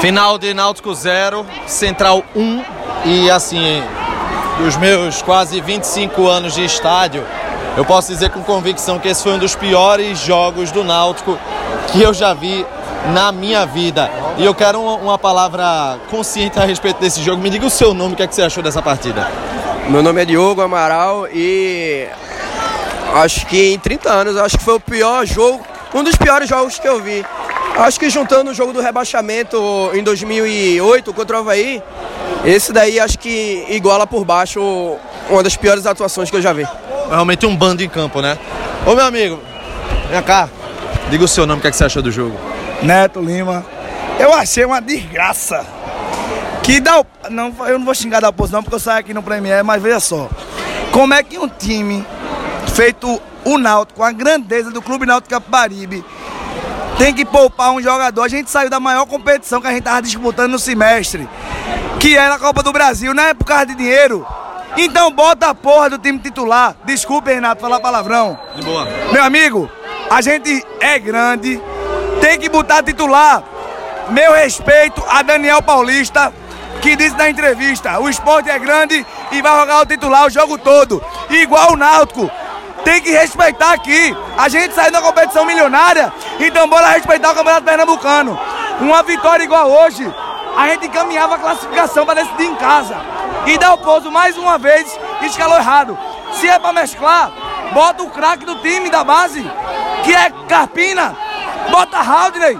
[0.00, 2.64] Final de Náutico 0, Central 1 um,
[3.04, 3.82] e assim,
[4.58, 7.24] dos meus quase 25 anos de estádio,
[7.76, 11.36] eu posso dizer com convicção que esse foi um dos piores jogos do Náutico
[11.90, 12.64] que eu já vi
[13.12, 14.08] na minha vida.
[14.36, 17.42] E eu quero uma, uma palavra consciente a respeito desse jogo.
[17.42, 19.28] Me diga o seu nome, o que, é que você achou dessa partida?
[19.88, 22.06] Meu nome é Diogo Amaral e
[23.16, 25.60] acho que em 30 anos acho que foi o pior jogo,
[25.92, 27.24] um dos piores jogos que eu vi.
[27.78, 29.56] Acho que juntando o jogo do rebaixamento
[29.94, 31.80] em 2008 contra o Havaí,
[32.44, 34.60] esse daí acho que iguala por baixo
[35.30, 36.66] uma das piores atuações que eu já vi.
[37.08, 38.36] Realmente um bando em campo, né?
[38.84, 39.40] Ô meu amigo,
[40.10, 40.48] vem cá,
[41.08, 42.36] diga o seu nome, o que, é que você achou do jogo?
[42.82, 43.64] Neto Lima.
[44.18, 45.64] Eu achei uma desgraça.
[46.64, 47.04] Que dá.
[47.30, 50.00] Não, eu não vou xingar da oposição porque eu saio aqui no Premier, mas veja
[50.00, 50.28] só.
[50.90, 52.04] Como é que um time
[52.74, 56.04] feito o Náutico, com a grandeza do Clube Náutico Capibaribe,
[56.98, 58.22] tem que poupar um jogador.
[58.22, 61.28] A gente saiu da maior competição que a gente estava disputando no semestre,
[62.00, 64.26] que era a Copa do Brasil, não é por causa de dinheiro.
[64.76, 66.76] Então bota a porra do time titular.
[66.84, 68.38] Desculpe, Renato, falar palavrão.
[68.54, 68.86] De boa.
[69.12, 69.70] Meu amigo,
[70.10, 71.60] a gente é grande,
[72.20, 73.42] tem que botar titular.
[74.10, 76.32] Meu respeito a Daniel Paulista,
[76.80, 80.58] que disse na entrevista: o esporte é grande e vai jogar o titular o jogo
[80.58, 81.02] todo.
[81.30, 82.30] Igual o Náutico.
[82.84, 84.16] Tem que respeitar aqui.
[84.36, 88.38] A gente saiu da competição milionária, então bora respeitar o Campeonato Pernambucano.
[88.80, 90.12] Uma vitória igual hoje,
[90.56, 92.96] a gente encaminhava a classificação para decidir em casa.
[93.46, 95.98] E Dalpozo mais uma vez escalou errado.
[96.32, 97.30] Se é para mesclar,
[97.72, 99.42] bota o craque do time da base,
[100.04, 101.16] que é Carpina,
[101.70, 102.58] bota Haldney,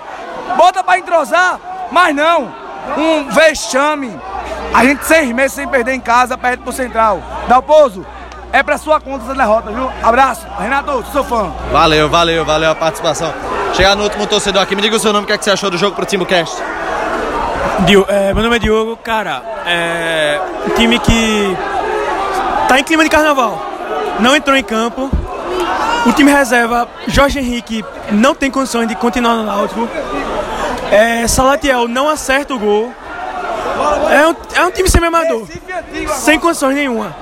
[0.57, 1.59] bota para entrosar,
[1.91, 2.53] mas não.
[2.97, 4.19] Um vexame.
[4.75, 7.23] A gente seis meses sem perder em casa, perde pro Central.
[7.49, 8.05] Dalpozo,
[8.53, 9.91] é pra sua conta essa derrota, viu?
[10.03, 10.47] Abraço.
[10.59, 11.53] Renato, sou fã.
[11.71, 13.33] Valeu, valeu, valeu a participação.
[13.75, 15.51] Chegar no último torcedor aqui, me diga o seu nome, o que, é que você
[15.51, 16.63] achou do jogo pro Timbucast?
[18.09, 21.57] É, meu nome é Diogo, cara, é um time que
[22.67, 23.63] tá em clima de carnaval,
[24.19, 25.09] não entrou em campo,
[26.05, 29.89] o time reserva, Jorge Henrique, não tem condições de continuar no Náutico,
[30.91, 32.93] é, Salatiel não acerta o gol,
[34.11, 35.47] é um, é um time semi-amador,
[36.17, 37.15] sem condições nenhuma.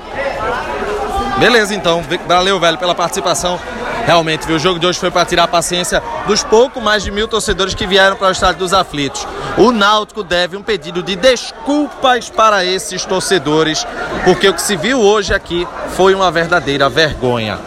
[1.39, 2.03] Beleza, então.
[2.27, 3.59] Valeu, velho, pela participação.
[4.05, 4.55] Realmente, viu?
[4.55, 7.75] O jogo de hoje foi para tirar a paciência dos pouco mais de mil torcedores
[7.75, 9.27] que vieram para o estádio dos aflitos.
[9.57, 13.85] O Náutico deve um pedido de desculpas para esses torcedores,
[14.23, 17.59] porque o que se viu hoje aqui foi uma verdadeira vergonha.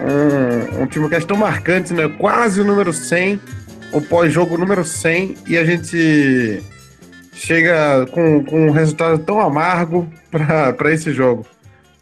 [0.00, 2.08] Um, um Timbucast tão marcante, né?
[2.08, 3.40] Quase o número 100.
[3.92, 5.36] O pós-jogo número 100.
[5.46, 6.62] E a gente
[7.36, 10.08] chega com, com um resultado tão amargo
[10.76, 11.46] para esse jogo.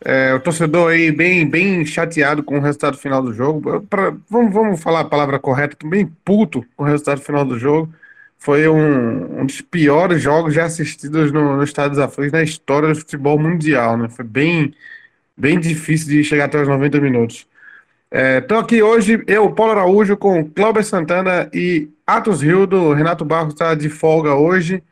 [0.04, 3.80] É, o torcedor aí bem, bem chateado com o resultado final do jogo.
[3.82, 7.92] Pra, vamos, vamos falar a palavra correta, bem puto com o resultado final do jogo
[8.44, 12.94] foi um, um dos piores jogos já assistidos no, no Estádio dos na história do
[12.94, 14.10] futebol mundial, né?
[14.10, 14.74] Foi bem,
[15.34, 17.46] bem difícil de chegar até os 90 minutos.
[18.12, 22.92] Estou é, aqui hoje, eu, Paulo Araújo, com Cláudio Santana e Atos Rildo.
[22.92, 24.82] Renato Barros está de folga hoje,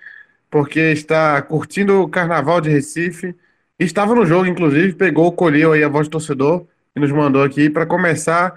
[0.52, 3.34] porque está curtindo o Carnaval de Recife.
[3.78, 7.70] Estava no jogo, inclusive, pegou, colheu aí a voz do torcedor e nos mandou aqui
[7.70, 8.54] para começar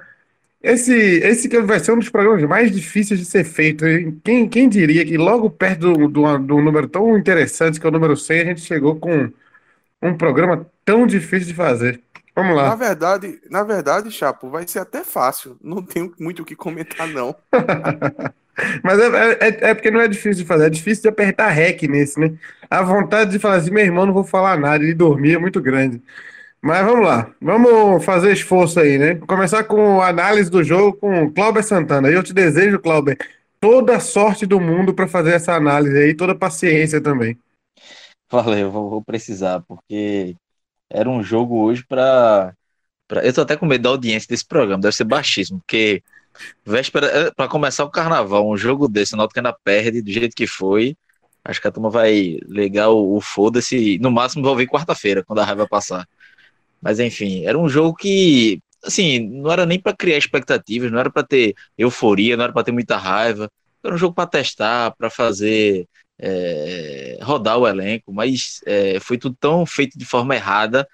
[0.61, 3.85] esse, esse que vai ser um dos programas mais difíceis de ser feito.
[4.25, 7.93] Quem, quem diria que logo perto do, do, do, número tão interessante, que é o
[7.93, 9.31] número 100, a gente chegou com
[10.01, 12.01] um programa tão difícil de fazer.
[12.35, 12.71] Vamos lá.
[12.71, 15.57] Na verdade, na verdade, Chapo, vai ser até fácil.
[15.63, 17.33] Não tenho muito o que comentar, não.
[18.83, 21.83] Mas é, é, é, porque não é difícil de fazer, é difícil de apertar REC
[21.87, 22.33] nesse, né?
[22.69, 25.61] A vontade de falar assim, meu irmão, não vou falar nada, e dormir é muito
[25.61, 26.01] grande.
[26.61, 29.15] Mas vamos lá, vamos fazer esforço aí, né?
[29.27, 32.09] Começar com a análise do jogo com Cláudio Santana.
[32.09, 33.15] E eu te desejo, Cláudio,
[33.59, 37.37] toda a sorte do mundo para fazer essa análise aí, toda a paciência também.
[38.31, 40.35] Valeu, vou, vou precisar, porque
[40.89, 42.53] era um jogo hoje para.
[43.07, 43.23] Pra...
[43.23, 46.01] Eu tô até com medo da audiência desse programa, deve ser baixíssimo, porque
[46.65, 50.35] véspera é, para começar o carnaval, um jogo desse, o Náutico ainda perde do jeito
[50.35, 50.95] que foi.
[51.43, 55.39] Acho que a turma vai ligar o, o foda-se, no máximo vai ouvir quarta-feira, quando
[55.39, 56.07] a raiva passar.
[56.81, 61.09] Mas enfim, era um jogo que assim, não era nem para criar expectativas, não era
[61.09, 63.49] para ter euforia, não era para ter muita raiva.
[63.83, 65.87] Era um jogo para testar, para fazer
[66.19, 70.87] é, rodar o elenco, mas é, foi tudo tão feito de forma errada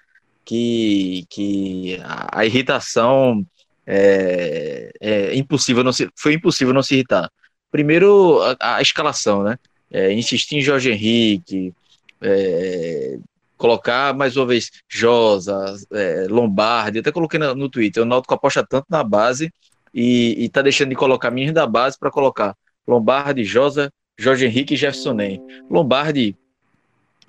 [0.44, 3.44] que, que a, a irritação
[3.86, 7.30] é, é, impossível não se, foi impossível não se irritar.
[7.70, 9.56] Primeiro, a, a escalação, né?
[9.90, 11.74] É, insistir em Jorge Henrique,
[12.20, 13.18] é,
[13.56, 18.66] colocar mais uma vez Josa, é, Lombardi, até coloquei no, no Twitter, o Náutico aposta
[18.66, 19.52] tanto na base
[19.94, 22.56] e, e tá deixando de colocar meninos da base para colocar
[22.86, 25.40] Lombardi, Josa, Jorge Henrique e Jefferson Nem.
[25.70, 26.36] Lombardi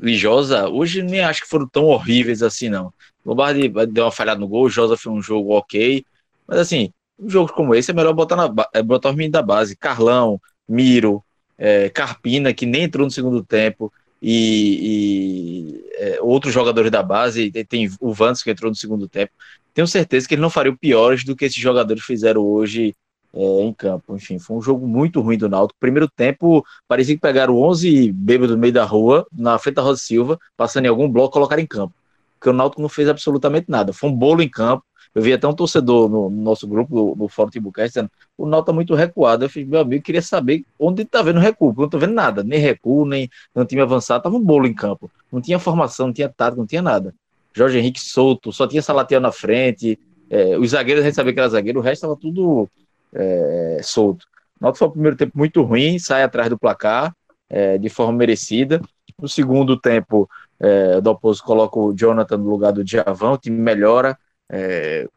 [0.02, 2.92] e Josa, hoje nem acho que foram tão horríveis assim, não.
[3.26, 6.04] Lombardi deu uma falhada no gol, Josa foi um jogo ok,
[6.48, 9.42] mas assim, um jogo como esse é melhor botar, na, é botar os meninos da
[9.42, 11.24] base, Carlão, Miro,
[11.58, 13.92] é, Carpina, que nem entrou no segundo tempo,
[14.22, 19.34] e, e é, outros jogadores da base, tem o Vance que entrou no segundo tempo.
[19.74, 22.96] Tenho certeza que eles não fariam piores do que esses jogadores fizeram hoje
[23.34, 24.16] é, em campo.
[24.16, 25.78] Enfim, foi um jogo muito ruim do Náutico.
[25.80, 30.00] Primeiro tempo, parecia que pegaram 11 bêbados no meio da rua, na frente da Rosa
[30.00, 31.94] Silva, passando em algum bloco, colocaram em campo.
[32.40, 33.92] Porque o Náutico não fez absolutamente nada.
[33.92, 34.86] Foi um bolo em campo,
[35.16, 38.68] eu vi até um torcedor no, no nosso grupo, no, Fórum Timbucast, dizendo o Náutico
[38.68, 39.46] tá muito recuado.
[39.46, 42.14] Eu fiz, meu amigo, queria saber onde tá vendo recuo, porque eu não tô vendo
[42.14, 45.12] nada, nem recuo, nem não time avançado, tava um bolo em campo.
[45.32, 47.14] Não tinha formação, não tinha tática, não tinha nada.
[47.54, 50.00] Jorge Henrique solto, só tinha Salatiel na frente,
[50.30, 52.68] é, os zagueiros a gente sabia que era zagueiro, o resto tava tudo
[53.14, 54.26] é, solto.
[54.60, 57.14] O foi o primeiro tempo muito ruim, sai atrás do placar,
[57.50, 58.82] é, de forma merecida.
[59.22, 60.28] No segundo tempo,
[60.60, 64.18] é, do oposto coloca o Jonathan no lugar do Djavan, o time melhora,
[64.50, 65.08] é,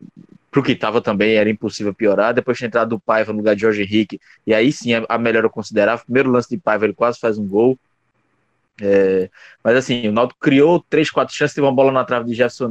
[0.50, 2.32] para o que estava também era impossível piorar.
[2.32, 5.44] Depois tinha entrado o Paiva no lugar de Jorge Henrique, e aí sim a melhor
[5.44, 6.02] eu considerar.
[6.04, 7.78] Primeiro lance de Paiva, ele quase faz um gol.
[8.80, 9.30] É,
[9.62, 12.70] mas assim, o Náutico criou três, quatro chances, teve uma bola na trave de Jefferson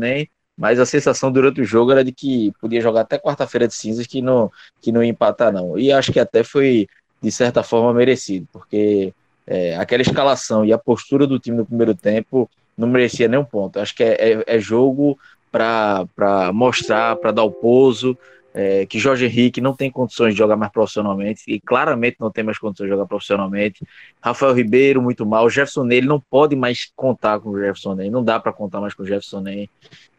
[0.57, 4.07] mas a sensação durante o jogo era de que podia jogar até quarta-feira de cinzas
[4.07, 4.49] que não,
[4.81, 5.77] que não ia empatar, não.
[5.77, 6.87] E acho que até foi,
[7.21, 9.13] de certa forma, merecido, porque
[9.45, 13.45] é, aquela escalação e a postura do time no primeiro tempo não merecia nem um
[13.45, 13.79] ponto.
[13.79, 15.19] Acho que é, é, é jogo
[15.55, 18.17] para mostrar, para dar o pouso,
[18.53, 22.43] é, que Jorge Henrique não tem condições de jogar mais profissionalmente, e claramente não tem
[22.43, 23.85] mais condições de jogar profissionalmente.
[24.21, 25.49] Rafael Ribeiro, muito mal.
[25.49, 28.93] Jefferson ele não pode mais contar com o Jefferson Ney, não dá para contar mais
[28.93, 29.69] com o Jefferson Ney.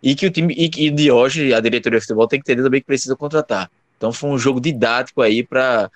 [0.02, 2.64] E que o time, e, e de hoje, a diretoria de futebol tem que entender
[2.64, 3.70] também que precisa contratar.
[3.96, 5.90] Então foi um jogo didático aí para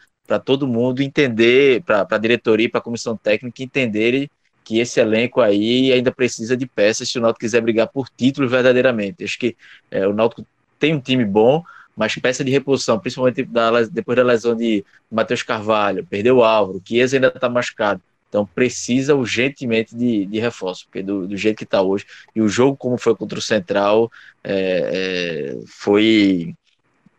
[0.45, 4.31] todo mundo entender, para a diretoria e para a comissão técnica entenderem
[4.65, 8.51] que esse elenco aí ainda precisa de peças se o Náutico quiser brigar por títulos
[8.51, 9.25] verdadeiramente.
[9.25, 9.57] Acho que
[9.91, 10.47] é, o Náutico
[10.79, 11.63] tem um time bom,
[11.97, 16.81] mas peça de reposição, principalmente da, depois da lesão de Matheus Carvalho, perdeu o Álvaro,
[16.81, 18.01] que ainda está machucado.
[18.31, 22.49] Então precisa urgentemente de, de reforço, porque do, do jeito que está hoje, e o
[22.49, 24.11] jogo como foi contra o Central
[24.45, 26.55] é, é, foi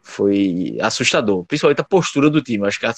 [0.02, 2.68] foi assustador, principalmente a postura do time.
[2.68, 2.94] Acho que a,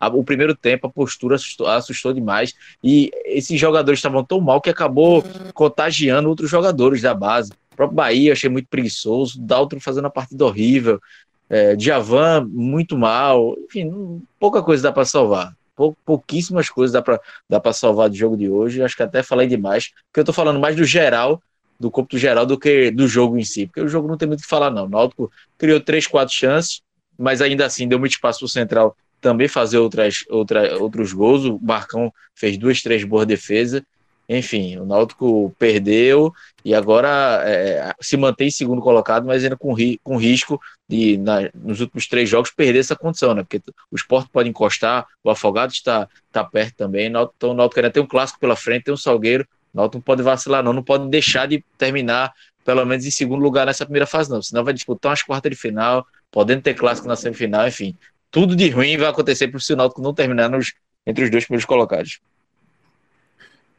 [0.00, 4.60] a, o primeiro tempo a postura assustou, assustou demais e esses jogadores estavam tão mal
[4.60, 7.52] que acabou contagiando outros jogadores da base.
[7.72, 11.00] O próprio Bahia achei muito preguiçoso, Daltro fazendo a partida horrível,
[11.48, 15.54] é, Djavan muito mal, enfim, pouca coisa dá para salvar.
[15.74, 18.82] Pou, pouquíssimas coisas dá para dá salvar do jogo de hoje.
[18.82, 21.42] Acho que até falei demais, porque eu estou falando mais do geral
[21.80, 24.40] do cômputo geral do que do jogo em si, porque o jogo não tem muito
[24.40, 24.84] o que falar, não.
[24.84, 26.82] O Náutico criou três, quatro chances,
[27.18, 31.46] mas ainda assim deu muito espaço para o Central também fazer outras, outra, outros gols.
[31.46, 33.82] O Marcão fez duas, três boas defesas.
[34.28, 36.32] Enfim, o Náutico perdeu
[36.64, 41.50] e agora é, se mantém segundo colocado, mas ainda com, ri, com risco de, na,
[41.52, 43.42] nos últimos três jogos, perder essa condição, né?
[43.42, 47.08] Porque o esporte pode encostar, o Afogado está, está perto também.
[47.08, 50.22] Então o Náutico ainda tem um clássico pela frente, tem um Salgueiro Náutico não pode
[50.22, 50.72] vacilar, não.
[50.72, 52.32] Não pode deixar de terminar,
[52.64, 54.42] pelo menos, em segundo lugar nessa primeira fase, não.
[54.42, 57.96] Senão vai disputar umas quartas de final, podendo ter clássico na semifinal, enfim.
[58.30, 60.72] Tudo de ruim vai acontecer para o Náutico não terminar nos,
[61.06, 62.20] entre os dois primeiros colocados.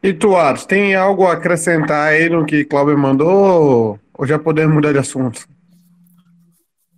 [0.03, 4.73] E tu, Atos, tem algo a acrescentar aí no que Cláudio mandou ou já podemos
[4.73, 5.47] mudar de assunto?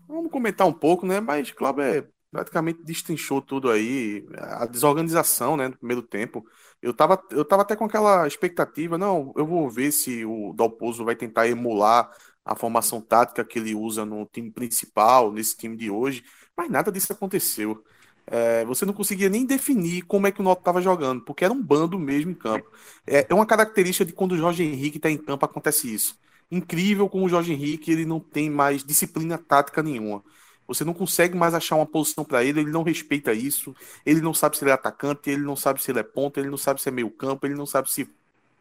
[0.08, 1.20] Vamos comentar um pouco, né?
[1.20, 6.44] Mas Cláudio praticamente destrinchou tudo aí, a desorganização, né, no primeiro tempo.
[6.84, 11.06] Eu tava, eu tava até com aquela expectativa, não, eu vou ver se o Dalpozo
[11.06, 12.12] vai tentar emular
[12.44, 16.26] a formação tática que ele usa no time principal, nesse time de hoje,
[16.58, 17.82] mas nada disso aconteceu.
[18.28, 21.54] É, você não conseguia nem definir como é que o Noto estava jogando, porque era
[21.54, 22.70] um bando mesmo em campo.
[23.08, 26.20] É, é uma característica de quando o Jorge Henrique está em campo, acontece isso.
[26.52, 30.22] Incrível como o Jorge Henrique ele não tem mais disciplina tática nenhuma.
[30.68, 33.76] Você não consegue mais achar uma posição para ele, ele não respeita isso.
[34.06, 36.50] Ele não sabe se ele é atacante, ele não sabe se ele é ponta, ele
[36.50, 38.10] não sabe se é meio campo, ele não sabe se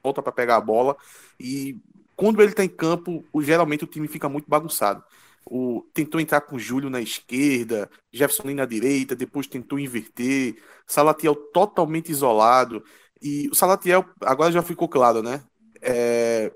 [0.03, 0.97] volta para pegar a bola.
[1.39, 1.77] E
[2.17, 5.03] quando ele está em campo, geralmente o time fica muito bagunçado.
[5.45, 10.57] o, tentou entrar com o Júlio na esquerda, Jefferson na direita, depois tentou inverter,
[10.87, 12.85] Salatiel totalmente isolado.
[13.21, 15.43] E o Salatiel, agora já ficou claro, né?
[15.81, 16.53] É,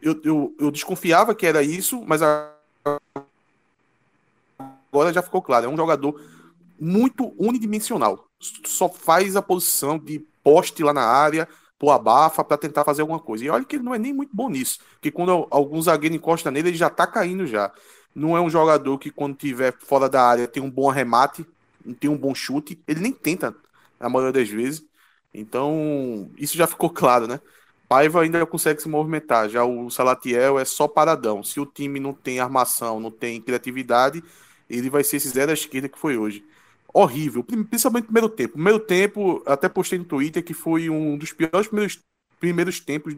[0.00, 2.22] eu, eu, eu desconfiava que era isso, mas
[4.96, 5.66] agora já ficou claro.
[5.66, 6.20] É um jogador
[6.78, 8.26] muito unidimensional.
[8.64, 11.48] Só faz a posição de poste lá na área,
[11.78, 13.44] pôr abafa para tentar fazer alguma coisa.
[13.44, 16.50] E olha que ele não é nem muito bom nisso, porque quando algum zagueiro encosta
[16.50, 17.72] nele, ele já tá caindo já.
[18.14, 21.46] Não é um jogador que quando tiver fora da área tem um bom arremate,
[22.00, 23.54] tem um bom chute, ele nem tenta
[24.00, 24.84] a maioria das vezes.
[25.32, 27.40] Então, isso já ficou claro, né?
[27.88, 31.42] Paiva ainda consegue se movimentar, já o Salatiel é só paradão.
[31.44, 34.24] Se o time não tem armação, não tem criatividade,
[34.68, 36.44] ele vai ser esse zero à esquerda que foi hoje
[36.92, 38.54] horrível, principalmente no primeiro tempo.
[38.54, 42.00] primeiro tempo, até postei no Twitter que foi um dos piores primeiros,
[42.40, 43.14] primeiros tempos.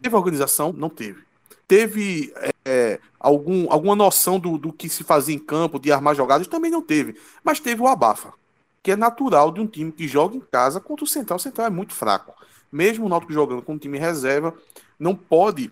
[0.00, 0.72] Teve organização?
[0.72, 1.22] Não teve.
[1.68, 6.48] Teve é, algum, alguma noção do, do que se fazia em campo, de armar jogadas?
[6.48, 7.14] Também não teve.
[7.44, 8.34] Mas teve o abafa,
[8.82, 11.36] que é natural de um time que joga em casa contra o Central.
[11.36, 12.34] O Central é muito fraco.
[12.70, 14.54] Mesmo o Náutico jogando com um time reserva,
[14.98, 15.70] não pode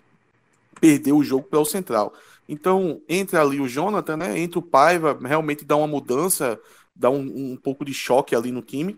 [0.79, 2.13] perder o jogo pelo Central.
[2.51, 4.37] Então, entra ali o Jonathan, né?
[4.37, 6.59] Entra o Paiva, realmente dá uma mudança
[6.95, 8.97] dá um, um pouco de choque ali no time.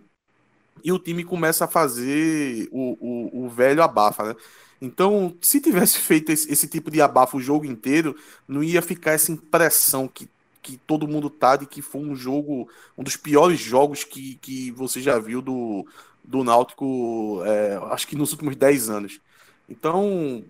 [0.83, 4.35] E o time começa a fazer o, o, o velho abafa, né?
[4.81, 8.15] Então, se tivesse feito esse, esse, tipo de abafa o jogo inteiro,
[8.47, 10.27] não ia ficar essa impressão que,
[10.61, 12.67] que todo mundo tá de que foi um jogo,
[12.97, 15.87] um dos piores jogos que, que você já viu do,
[16.23, 19.21] do Náutico, é, acho que nos últimos 10 anos.
[19.69, 20.43] Então,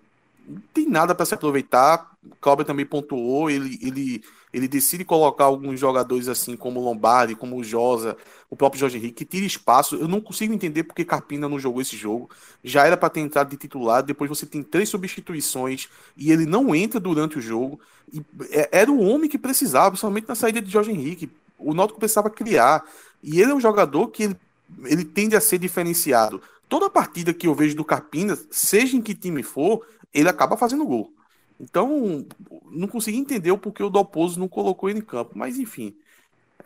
[0.72, 2.12] tem nada para se aproveitar.
[2.42, 4.22] O também pontuou, ele, ele
[4.54, 8.16] ele decide colocar alguns jogadores assim, como o Lombardi, como o Josa,
[8.48, 9.96] o próprio Jorge Henrique, que tira espaço.
[9.96, 12.30] Eu não consigo entender porque Carpina não jogou esse jogo.
[12.62, 16.72] Já era para ter entrado de titular, depois você tem três substituições e ele não
[16.72, 17.80] entra durante o jogo.
[18.12, 21.28] E é, era o homem que precisava, principalmente na saída de Jorge Henrique.
[21.58, 22.84] O Náutico precisava criar.
[23.20, 24.36] E ele é um jogador que ele,
[24.84, 26.40] ele tende a ser diferenciado.
[26.68, 29.84] Toda partida que eu vejo do Carpina, seja em que time for,
[30.14, 31.12] ele acaba fazendo gol.
[31.60, 32.26] Então,
[32.70, 35.32] não consegui entender o porquê o Dalpozo não colocou ele em campo.
[35.34, 35.94] Mas, enfim,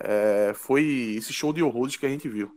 [0.00, 2.50] é, foi esse show de horrores que a gente viu.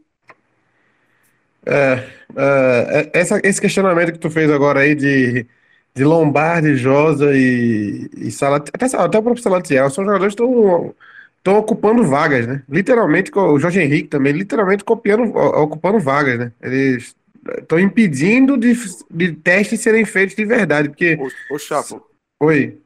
[1.65, 5.45] É, é, essa, esse questionamento que tu fez agora aí de,
[5.93, 11.57] de Lombardi, Josa e, e Salat, até, até o próprio Salatiel, são jogadores que estão
[11.57, 12.63] ocupando vagas, né?
[12.69, 16.51] Literalmente, o Jorge Henrique também, literalmente copiando, ocupando vagas, né?
[16.61, 17.15] Eles
[17.59, 18.73] estão impedindo de,
[19.09, 21.17] de testes serem feitos de verdade, porque...
[21.49, 22.05] Ô, ô Chapo,
[22.39, 22.81] Oi.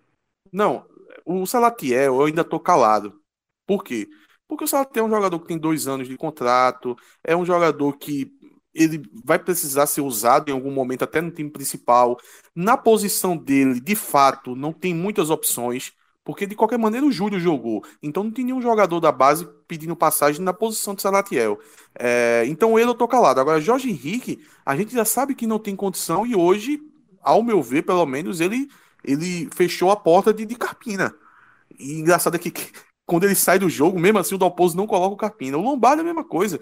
[0.52, 0.86] Não,
[1.26, 3.22] o Salatiel eu ainda tô calado.
[3.66, 4.08] Por quê?
[4.48, 7.98] Porque o Salatiel é um jogador que tem dois anos de contrato, é um jogador
[7.98, 8.32] que
[8.74, 12.18] ele vai precisar ser usado em algum momento, até no time principal.
[12.54, 15.94] Na posição dele, de fato, não tem muitas opções,
[16.26, 17.86] porque de qualquer maneira o Júlio jogou.
[18.02, 21.60] Então não tem nenhum jogador da base pedindo passagem na posição de Salatiel.
[21.98, 23.40] É, então ele eu tô calado.
[23.40, 26.82] Agora, Jorge Henrique, a gente já sabe que não tem condição e hoje,
[27.22, 28.68] ao meu ver, pelo menos, ele
[29.08, 31.16] ele fechou a porta de, de Carpina.
[31.78, 32.52] E engraçado é que,
[33.06, 35.58] quando ele sai do jogo, mesmo assim o Dalpozo não coloca o Carpina.
[35.58, 36.60] O Lombardi é a mesma coisa.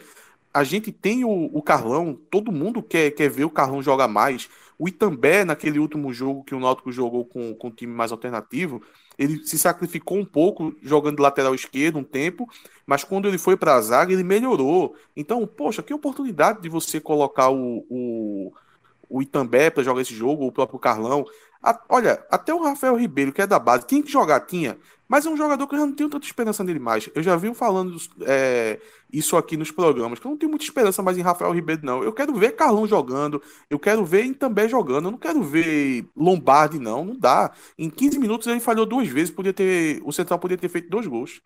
[0.53, 4.49] A gente tem o, o Carlão, todo mundo quer, quer ver o Carlão jogar mais.
[4.77, 8.83] O Itambé, naquele último jogo que o Náutico jogou com, com time mais alternativo,
[9.17, 12.49] ele se sacrificou um pouco jogando de lateral esquerdo um tempo,
[12.85, 14.95] mas quando ele foi para a zaga, ele melhorou.
[15.15, 18.53] Então, poxa, que oportunidade de você colocar o, o,
[19.09, 21.25] o Itambé para jogar esse jogo, o próprio Carlão.
[21.61, 24.77] A, olha, até o Rafael Ribeiro, que é da base, tinha que jogar, tinha.
[25.13, 27.07] Mas é um jogador que eu já não tenho tanta esperança nele mais.
[27.13, 28.79] Eu já vi falando é,
[29.13, 32.03] isso aqui nos programas, que eu não tenho muita esperança mais em Rafael Ribeiro, não.
[32.03, 33.39] Eu quero ver Carlão jogando,
[33.69, 37.05] eu quero ver também jogando, eu não quero ver Lombardi, não.
[37.05, 37.51] Não dá.
[37.77, 40.01] Em 15 minutos ele falhou duas vezes, podia ter.
[40.03, 41.43] O Central podia ter feito dois gols.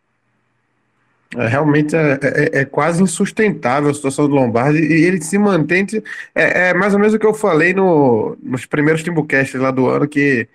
[1.36, 5.86] É, realmente é, é, é, quase insustentável a situação do Lombardi e ele se mantém.
[6.34, 9.88] É, é mais ou menos o que eu falei no, nos primeiros Timbucasts lá do
[9.88, 10.48] ano, que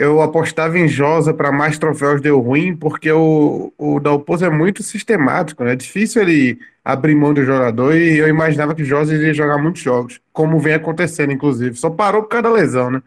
[0.00, 4.82] eu apostava em Josa para mais troféus, deu ruim, porque o, o Dalpozo é muito
[4.82, 5.72] sistemático, né?
[5.72, 9.82] É difícil ele abrir mão do jogador e eu imaginava que Josa iria jogar muitos
[9.82, 11.76] jogos, como vem acontecendo, inclusive.
[11.76, 13.02] Só parou por causa da lesão, né?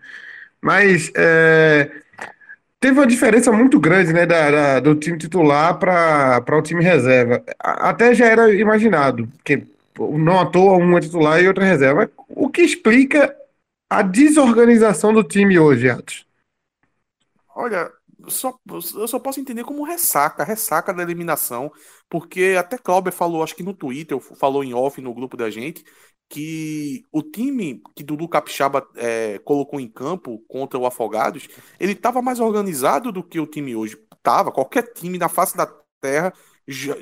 [0.62, 1.90] Mas é,
[2.80, 7.44] teve uma diferença muito grande né, da, da do time titular para o time reserva.
[7.60, 9.64] Até já era imaginado, porque
[9.98, 12.08] não à toa um é titular e outra reserva.
[12.30, 13.36] O que explica
[13.90, 16.32] a desorganização do time hoje, Atos?
[17.56, 17.92] Olha,
[18.28, 18.58] só,
[18.96, 21.72] eu só posso entender como ressaca, ressaca da eliminação,
[22.10, 25.84] porque até Clauber falou, acho que no Twitter, falou em off no grupo da gente,
[26.30, 31.48] que o time que Dudu Capixaba é, colocou em campo contra o Afogados,
[31.80, 33.98] ele estava mais organizado do que o time hoje.
[34.24, 34.52] tava.
[34.52, 35.68] Qualquer time na face da
[36.02, 36.34] terra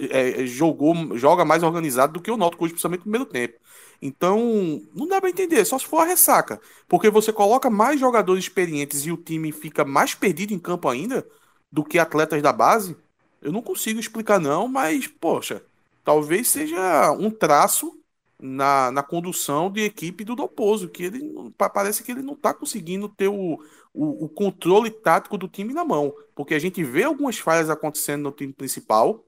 [0.09, 3.57] é, jogou, joga mais organizado do que o Náutico hoje, principalmente no primeiro tempo.
[4.01, 6.59] Então, não dá para entender, só se for a ressaca.
[6.87, 11.25] Porque você coloca mais jogadores experientes e o time fica mais perdido em campo ainda
[11.71, 12.97] do que atletas da base.
[13.41, 15.63] Eu não consigo explicar, não, mas, poxa,
[16.03, 18.01] talvez seja um traço
[18.41, 23.07] na, na condução de equipe do Doposo, que ele parece que ele não está conseguindo
[23.07, 26.13] ter o, o, o, controle tático do time na mão.
[26.35, 29.23] Porque a gente vê algumas falhas acontecendo no time principal.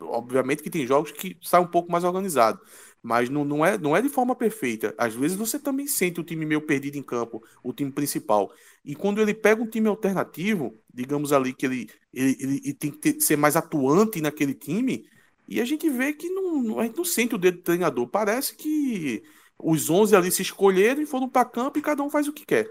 [0.00, 2.60] Obviamente que tem jogos que saem um pouco mais organizado.
[3.02, 4.94] Mas não, não, é, não é de forma perfeita.
[4.98, 8.52] Às vezes você também sente o time meio perdido em campo, o time principal.
[8.84, 12.90] E quando ele pega um time alternativo, digamos ali que ele, ele, ele, ele tem
[12.90, 15.06] que ter, ser mais atuante naquele time,
[15.48, 18.06] e a gente vê que não, a gente não sente o dedo do treinador.
[18.08, 19.22] Parece que
[19.58, 22.44] os 11 ali se escolheram e foram para campo e cada um faz o que
[22.44, 22.68] quer.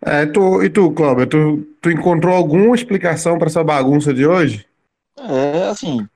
[0.00, 4.66] É, tu, e tu, Cláudio, tu, tu encontrou alguma explicação para essa bagunça de hoje?
[5.16, 6.06] É, assim,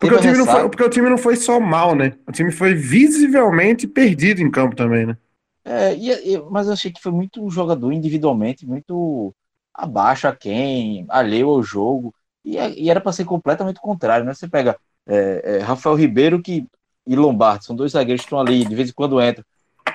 [0.00, 2.14] porque o, time não foi, porque o time não foi só mal, né?
[2.26, 5.16] O time foi visivelmente perdido em campo também, né?
[5.62, 9.34] É, e, e, mas eu achei que foi muito jogador individualmente, muito
[9.74, 12.14] abaixo a quem, alheio ao jogo.
[12.42, 14.32] E, e era para ser completamente o contrário, né?
[14.32, 14.74] Você pega
[15.06, 16.66] é, é, Rafael Ribeiro que,
[17.06, 19.44] e Lombardi, são dois zagueiros que estão ali, de vez em quando entram.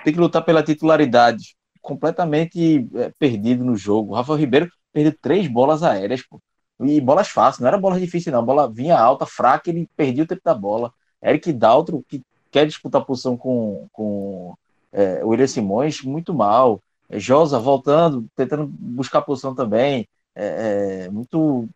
[0.04, 4.14] Tem que lutar pela titularidade, completamente é, perdido no jogo.
[4.14, 6.40] Rafael Ribeiro perdeu três bolas aéreas, pô.
[6.79, 8.39] E bolas fáceis, não era bola difícil, não.
[8.39, 10.94] A bola vinha alta, fraca, ele perdia o tempo da bola.
[11.24, 14.53] Eric Daltro, que quer disputar a posição com, com
[14.91, 16.82] é, o William Simões, muito mal.
[17.10, 20.08] É, Josa voltando, tentando buscar a posição também.
[20.36, 21.67] É, é muito.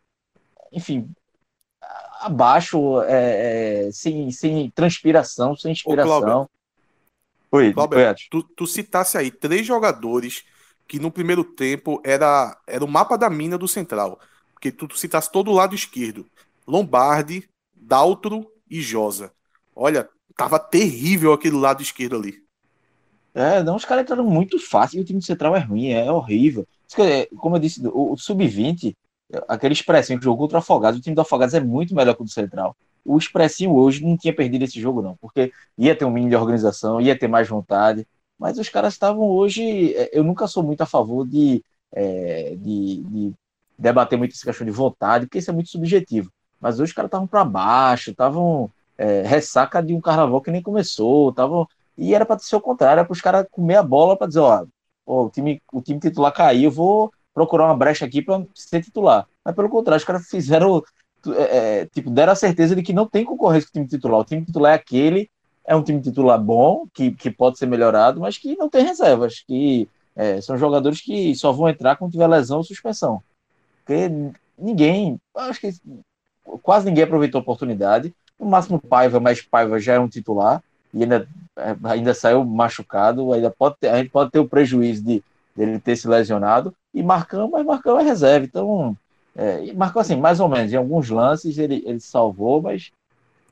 [0.71, 1.09] Enfim,
[2.19, 6.47] abaixo, é, é, sem, sem transpiração, sem inspiração.
[7.51, 7.97] Ô, Oi, Cláudio,
[8.29, 10.43] tu, tu citasse aí três jogadores
[10.87, 14.19] que no primeiro tempo era, era o mapa da mina do Central
[14.59, 16.25] porque tu citasse todo o lado esquerdo.
[16.67, 19.31] Lombardi, Daltro e Josa.
[19.73, 22.43] Olha, tava terrível aquele lado esquerdo ali.
[23.33, 26.67] É, não, os caras entraram muito fácil e o time central é ruim, é horrível.
[27.37, 28.93] Como eu disse, o, o Sub-20,
[29.47, 32.21] aquele expressinho que jogou contra o Afogados, o time do Afogados é muito melhor que
[32.21, 32.75] o do Central.
[33.05, 36.35] O expressinho hoje não tinha perdido esse jogo, não, porque ia ter um mínimo de
[36.35, 38.05] organização, ia ter mais vontade,
[38.37, 39.93] mas os caras estavam hoje.
[39.95, 43.33] É, eu nunca sou muito a favor de, é, de, de
[43.79, 46.29] debater muito essa questão de vontade, porque isso é muito subjetivo.
[46.59, 50.61] Mas hoje os caras estavam para baixo, estavam é, ressaca de um carnaval que nem
[50.61, 51.65] começou, estavam.
[51.97, 54.41] E era para ser o contrário, era para os caras comer a bola para dizer,
[54.41, 54.65] ó,
[55.07, 59.25] ó, o, time, o time titular caiu, vou procurar uma brecha aqui para ser titular.
[59.43, 60.83] Mas pelo contrário, os caras fizeram,
[61.27, 64.19] é, é, tipo, deram a certeza de que não tem concorrência com o time titular.
[64.19, 65.29] O time titular é aquele,
[65.65, 69.39] é um time titular bom, que, que pode ser melhorado, mas que não tem reservas,
[69.47, 73.21] que é, são jogadores que só vão entrar quando tiver lesão ou suspensão.
[73.89, 74.07] Porque
[74.55, 75.73] ninguém, acho que
[76.61, 78.13] quase ninguém aproveitou a oportunidade.
[78.39, 80.61] No máximo Paiva, mas Paiva já é um titular
[80.93, 83.33] e ainda, é, ainda saiu machucado.
[83.33, 85.23] Ainda pode ter, a gente pode ter o prejuízo de
[85.55, 86.71] dele ter se lesionado.
[86.93, 88.45] E Marcão, mas Marcão é reserva.
[88.45, 88.95] Então,
[89.35, 92.91] é, Marcão, assim, mais ou menos, em alguns lances ele, ele salvou, mas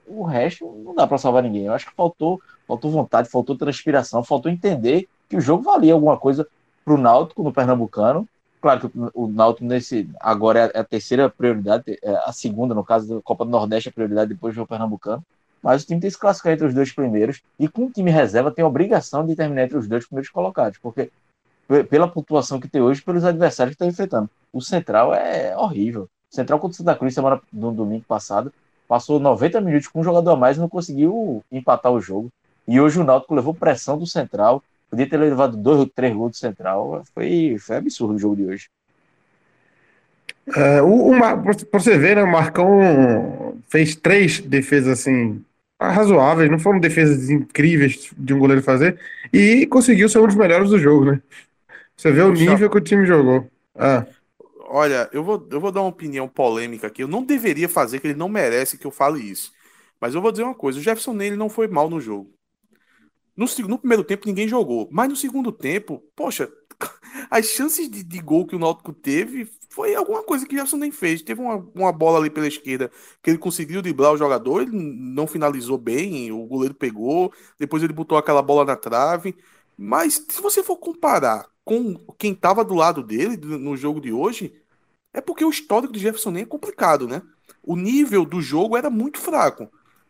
[0.06, 1.66] o resto não dá para salvar ninguém.
[1.66, 6.16] Eu acho que faltou, faltou vontade, faltou transpiração, faltou entender que o jogo valia alguma
[6.16, 6.48] coisa
[6.86, 8.30] para o Náutico no Pernambucano
[8.68, 13.16] Claro que o Náutico nesse agora é a terceira prioridade, é a segunda, no caso
[13.16, 15.24] da Copa do Nordeste, é a prioridade depois do Pernambucano.
[15.64, 18.12] Mas o time tem que se classificar entre os dois primeiros e com o time
[18.12, 21.10] reserva tem a obrigação de terminar entre os dois primeiros colocados, porque
[21.90, 24.30] pela pontuação que tem hoje, pelos adversários que está enfrentando.
[24.52, 26.10] O Central é horrível.
[26.30, 28.52] O Central contra o Santa Cruz, semana no domingo passado,
[28.86, 32.28] passou 90 minutos com um jogador a mais e não conseguiu empatar o jogo.
[32.68, 36.32] E hoje o Náutico levou pressão do Central Podia ter levado dois ou três gols
[36.32, 37.04] do Central.
[37.14, 38.70] Foi, foi absurdo o jogo de hoje.
[40.56, 45.44] É, o, o, pra você ver, né, o Marcão fez três defesas assim
[45.80, 49.00] razoáveis, não foram defesas incríveis de um goleiro fazer,
[49.32, 51.22] e conseguiu ser um dos melhores do jogo, né?
[51.96, 53.48] Você vê o nível que o time jogou.
[53.76, 54.06] Ah.
[54.70, 57.02] Olha, eu vou, eu vou dar uma opinião polêmica aqui.
[57.04, 59.52] Eu não deveria fazer, que ele não merece que eu fale isso.
[60.00, 62.30] Mas eu vou dizer uma coisa: o Jefferson nele não foi mal no jogo.
[63.38, 66.52] No, no, primeiro tempo ninguém jogou, mas no segundo tempo, poxa,
[67.30, 70.78] as chances de, de, gol que o Náutico teve foi alguma coisa que o Jefferson
[70.78, 71.22] nem fez.
[71.22, 75.28] Teve uma, uma bola ali pela esquerda que ele conseguiu driblar o jogador, ele não
[75.28, 79.36] finalizou bem, o goleiro pegou, depois ele botou aquela bola na trave.
[79.78, 84.56] Mas se você for comparar com quem estava do lado dele no jogo de hoje,
[85.14, 87.22] é porque o histórico do Jefferson nem é complicado, né?
[87.62, 89.70] O nível do jogo era muito fraco,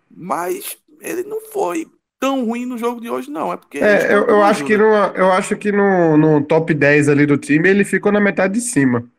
[0.10, 3.52] mas ele não foi tão ruim no jogo de hoje, não.
[3.54, 3.78] É porque.
[3.78, 7.38] É, eu, eu acho que no, eu acho que no, no top 10 ali do
[7.38, 9.10] time ele ficou na metade de cima.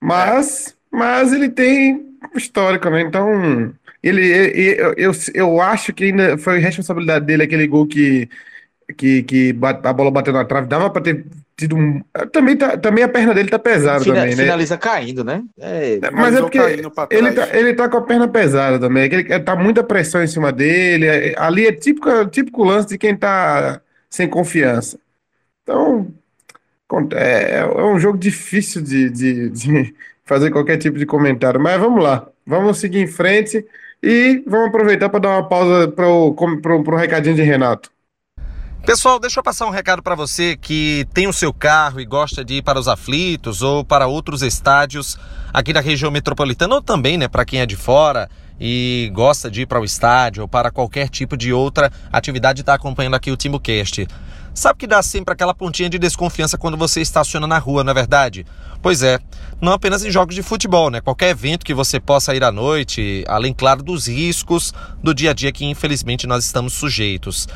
[0.00, 3.02] Mas, mas ele tem histórico, né?
[3.02, 3.72] Então,
[4.02, 4.22] ele,
[4.78, 8.28] eu, eu, eu acho que ainda foi responsabilidade dele aquele gol que,
[8.96, 9.50] que, que
[9.84, 10.68] a bola bateu na trave.
[10.68, 11.26] Dava para ter
[11.62, 12.02] tido um.
[12.32, 14.42] Também, tá, também a perna dele tá pesada Fina, também, né?
[14.42, 15.42] Finaliza caindo, né?
[15.58, 19.04] É, mas é porque ele tá, ele tá com a perna pesada também.
[19.04, 21.06] Ele, tá muita pressão em cima dele.
[21.06, 24.98] É, ali é típico, típico lance de quem tá sem confiança.
[25.62, 26.12] Então,
[27.14, 29.94] é, é um jogo difícil de, de, de
[30.24, 31.60] fazer qualquer tipo de comentário.
[31.60, 32.26] Mas vamos lá.
[32.44, 33.64] Vamos seguir em frente
[34.02, 37.90] e vamos aproveitar para dar uma pausa para o recadinho de Renato.
[38.84, 42.44] Pessoal, deixa eu passar um recado para você que tem o seu carro e gosta
[42.44, 45.16] de ir para os aflitos ou para outros estádios
[45.54, 48.28] aqui da região metropolitana ou também, né, para quem é de fora
[48.60, 52.74] e gosta de ir para o estádio ou para qualquer tipo de outra atividade está
[52.74, 54.08] acompanhando aqui o TimbuCast.
[54.52, 57.94] Sabe que dá sempre aquela pontinha de desconfiança quando você estaciona na rua, não é
[57.94, 58.44] verdade?
[58.82, 59.20] Pois é,
[59.60, 61.00] não apenas em jogos de futebol, né?
[61.00, 65.34] Qualquer evento que você possa ir à noite, além, claro, dos riscos do dia a
[65.34, 67.48] dia que infelizmente nós estamos sujeitos.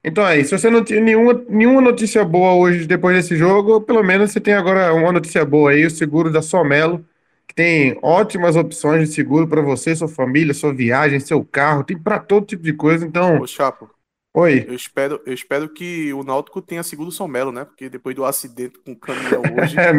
[0.03, 0.51] Então é isso.
[0.51, 4.41] Se você não tinha nenhuma, nenhuma notícia boa hoje depois desse jogo, pelo menos você
[4.41, 7.05] tem agora uma notícia boa aí, o seguro da Somelo,
[7.47, 11.99] que tem ótimas opções de seguro para você, sua família, sua viagem, seu carro, tem
[11.99, 13.05] para todo tipo de coisa.
[13.05, 13.91] Então, Ô, Chapo,
[14.35, 14.65] oi.
[14.69, 17.65] eu espero, eu espero que o Náutico tenha seguro São Melo, né?
[17.65, 19.93] Porque depois do acidente com o caminhão hoje, É?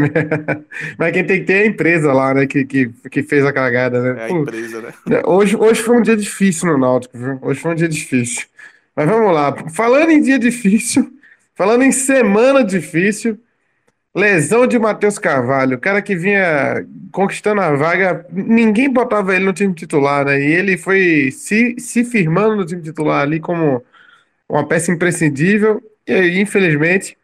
[0.98, 3.52] Mas quem tem que ter é a empresa lá, né, que, que, que fez a
[3.52, 4.22] cagada, né?
[4.22, 4.94] é a empresa, né?
[5.26, 7.40] Hoje, hoje foi um dia difícil no Náutico, viu?
[7.42, 8.48] Hoje foi um dia difícil.
[9.00, 9.56] Mas vamos lá.
[9.70, 11.10] Falando em dia difícil,
[11.56, 13.40] falando em semana difícil,
[14.14, 19.54] lesão de Matheus Carvalho, o cara que vinha conquistando a vaga, ninguém botava ele no
[19.54, 20.42] time titular, né?
[20.42, 23.82] E ele foi se, se firmando no time titular ali como
[24.50, 25.82] uma peça imprescindível.
[26.06, 27.18] E aí, infelizmente,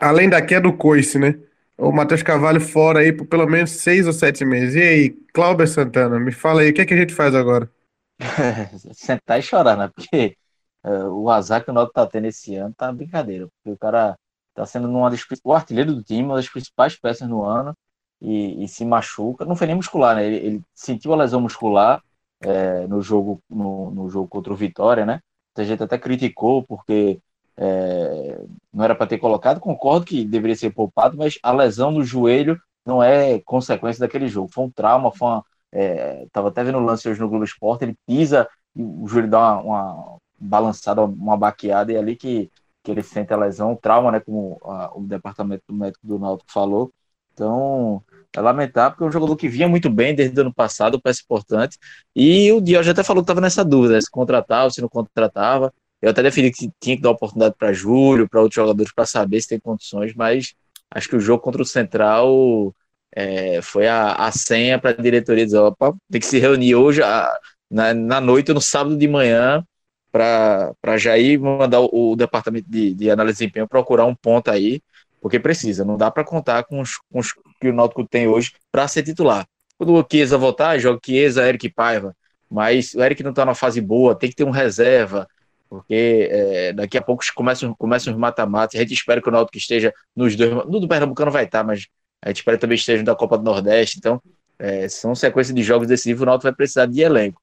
[0.00, 1.34] além da queda do coice, né?
[1.76, 4.76] O Matheus Carvalho fora aí por pelo menos seis ou sete meses.
[4.76, 7.70] E aí, Cláudio Santana, me fala aí, o que é que a gente faz agora?
[8.94, 9.90] Sentar e chorar, né?
[9.94, 10.38] Porque
[10.84, 13.48] o azar que o Náutico tá tendo esse ano tá brincadeira.
[13.48, 14.16] Porque o cara
[14.54, 17.74] tá sendo uma das, o artilheiro do time, uma das principais peças no ano
[18.20, 19.44] e, e se machuca.
[19.44, 20.26] Não foi nem muscular, né?
[20.26, 22.02] Ele, ele sentiu a lesão muscular
[22.40, 25.20] é, no, jogo, no, no jogo contra o Vitória, né?
[25.56, 27.20] A gente até criticou porque
[27.56, 28.40] é,
[28.72, 29.60] não era para ter colocado.
[29.60, 34.50] Concordo que deveria ser poupado, mas a lesão no joelho não é consequência daquele jogo.
[34.52, 37.84] Foi um trauma, foi uma, é, tava até vendo o lance hoje no Globo Esporte,
[37.84, 42.50] ele pisa e o joelho dá uma, uma balançada, uma baqueada, e é ali que,
[42.82, 46.18] que ele sente a lesão, o trauma, né, como a, o departamento do médico do
[46.18, 46.92] Náutico falou.
[47.32, 48.02] Então,
[48.34, 51.22] é lamentável, porque é um jogador que vinha muito bem desde o ano passado, peça
[51.22, 51.78] importante,
[52.14, 55.72] e o Dias até falou que estava nessa dúvida, se contratava, se não contratava.
[56.02, 59.40] Eu até defini que tinha que dar oportunidade para Júlio, para outros jogadores, para saber
[59.40, 60.54] se tem condições, mas
[60.90, 62.74] acho que o jogo contra o Central
[63.14, 67.02] é, foi a, a senha para a diretoria dizer: opa, tem que se reunir hoje,
[67.02, 67.30] a,
[67.70, 69.64] na, na noite ou no sábado de manhã,
[70.10, 74.50] para já ir mandar o, o departamento de, de, análise de desempenho procurar um ponto
[74.50, 74.82] aí,
[75.20, 78.52] porque precisa, não dá para contar com os, com os, que o Náutico tem hoje
[78.72, 79.46] para ser titular.
[79.78, 82.14] Quando o Chiesa voltar, joga Chiesa, Eric Paiva,
[82.50, 85.28] mas o Eric não está na fase boa, tem que ter um reserva,
[85.68, 89.56] porque é, daqui a pouco começam, começam os mata-matas, a gente espera que o Náutico
[89.56, 91.86] esteja nos dois, no do Pernambucano vai estar, mas
[92.20, 94.20] a gente espera também esteja da Copa do Nordeste, então
[94.58, 97.40] é, são sequência de jogos decisivos, o Náutico vai precisar de elenco.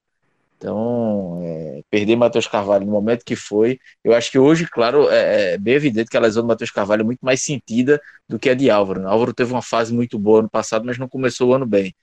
[0.58, 5.54] Então, é, perder Matheus Carvalho no momento que foi, eu acho que hoje, claro, é,
[5.54, 8.50] é bem evidente que a lesão do Matheus Carvalho é muito mais sentida do que
[8.50, 9.02] a de Álvaro.
[9.02, 9.08] Né?
[9.08, 11.93] Álvaro teve uma fase muito boa no passado, mas não começou o ano bem.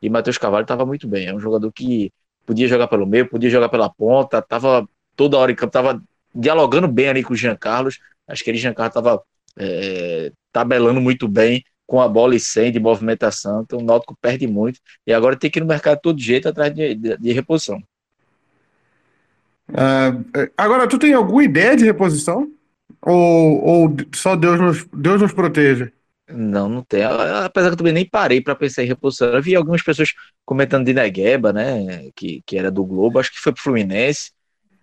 [0.00, 1.28] E Matheus Carvalho estava muito bem.
[1.28, 2.12] É um jogador que
[2.44, 6.02] podia jogar pelo meio, podia jogar pela ponta, estava toda hora em campo, estava
[6.34, 7.98] dialogando bem ali com o Jean Carlos.
[8.28, 9.22] Acho que ele, Jean Carlos, estava
[9.58, 13.62] é, tabelando muito bem com a bola e sem de movimentação.
[13.62, 14.80] Então o Náutico perde muito.
[15.06, 17.82] E agora tem que ir no mercado todo jeito atrás de, de, de reposição.
[19.72, 22.48] Uh, agora, tu tem alguma ideia de reposição?
[23.00, 25.90] Ou, ou só Deus nos, Deus nos proteja?
[26.28, 27.02] Não, não tem.
[27.02, 29.28] Apesar que eu também nem parei para pensar em reposição.
[29.28, 30.10] Eu vi algumas pessoas
[30.44, 32.10] comentando de Negueba, né?
[32.14, 34.30] Que, que era do Globo, acho que foi pro Fluminense.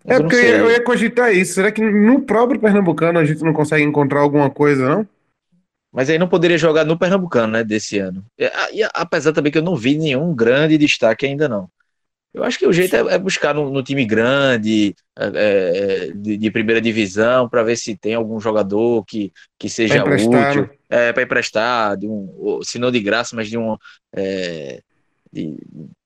[0.06, 1.54] É porque eu, eu ia cogitar isso.
[1.54, 5.08] Será que no próprio Pernambucano a gente não consegue encontrar alguma coisa, não?
[5.92, 7.64] Mas aí não poderia jogar no Pernambucano, né?
[7.64, 8.24] Desse ano.
[8.38, 11.70] E, e, apesar também que eu não vi nenhum grande destaque ainda, não.
[12.34, 16.38] Eu acho que o jeito é, é buscar no, no, time grande, é, é de,
[16.38, 20.70] de, primeira divisão, para ver se tem algum jogador que, que seja útil né?
[20.90, 23.76] é, para emprestar, de um, se não de graça, mas de um,
[24.16, 24.80] é,
[25.34, 25.58] de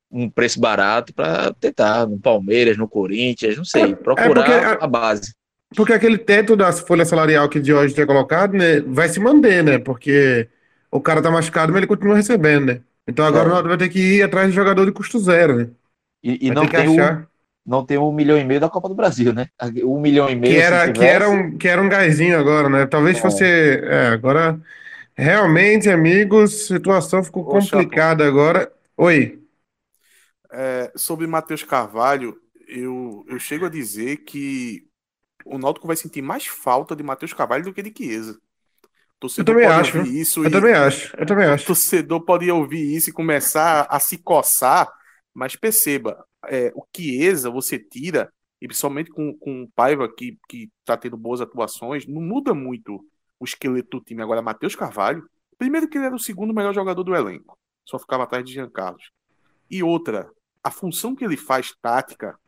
[0.10, 4.88] um preço barato para tentar no Palmeiras, no Corinthians, não sei, é, procurar a, a,
[4.88, 5.34] base.
[5.76, 9.64] Porque aquele teto da folha salarial que de hoje tinha colocado, né, vai se manter,
[9.64, 9.80] né?
[9.80, 10.48] Porque
[10.92, 12.82] o cara tá machucado, mas ele continua recebendo, né?
[13.08, 15.70] Então agora nós vai ter que ir atrás de jogador de custo zero, né?
[16.24, 17.28] E, e não, tem o,
[17.66, 19.48] não tem um milhão e meio da Copa do Brasil, né?
[19.84, 20.54] Um milhão e meio.
[20.54, 20.94] Que era, tivesse...
[20.94, 22.86] que era, um, que era um gásinho agora, né?
[22.86, 23.22] Talvez é.
[23.22, 23.44] fosse.
[23.44, 24.60] É, agora.
[25.16, 28.72] Realmente, amigos, a situação ficou Ô, complicada agora.
[28.98, 29.40] Oi.
[30.52, 32.36] É, sobre Matheus Carvalho,
[32.68, 34.88] eu, eu chego a dizer que
[35.46, 38.40] o Náutico vai sentir mais falta de Matheus Carvalho do que de Chiesa.
[39.38, 40.02] eu também acho.
[40.02, 41.16] Isso eu e, também acho.
[41.16, 41.64] Eu também acho.
[41.64, 44.92] O torcedor pode ouvir isso e começar a se coçar
[45.34, 50.70] mas perceba, é, o Chiesa você tira, e principalmente com, com o Paiva, que, que
[50.86, 53.06] tá tendo boas atuações, não muda muito
[53.40, 54.22] o esqueleto do time.
[54.22, 58.24] Agora, Matheus Carvalho, primeiro que ele era o segundo melhor jogador do elenco, só ficava
[58.24, 59.12] atrás de Jean Carlos.
[59.70, 60.30] E outra,
[60.64, 62.40] a função que ele faz tática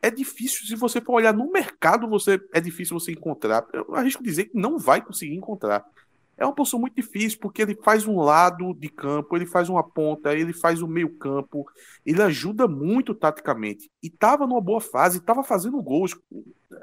[0.00, 3.66] é difícil, se você for olhar no mercado, você é difícil você encontrar.
[3.72, 5.84] Eu arrisco dizer que não vai conseguir encontrar.
[6.38, 9.82] É uma posição muito difícil, porque ele faz um lado de campo, ele faz uma
[9.82, 11.66] ponta, ele faz o meio campo,
[12.06, 13.90] ele ajuda muito taticamente.
[14.00, 16.16] E estava numa boa fase, estava fazendo gols.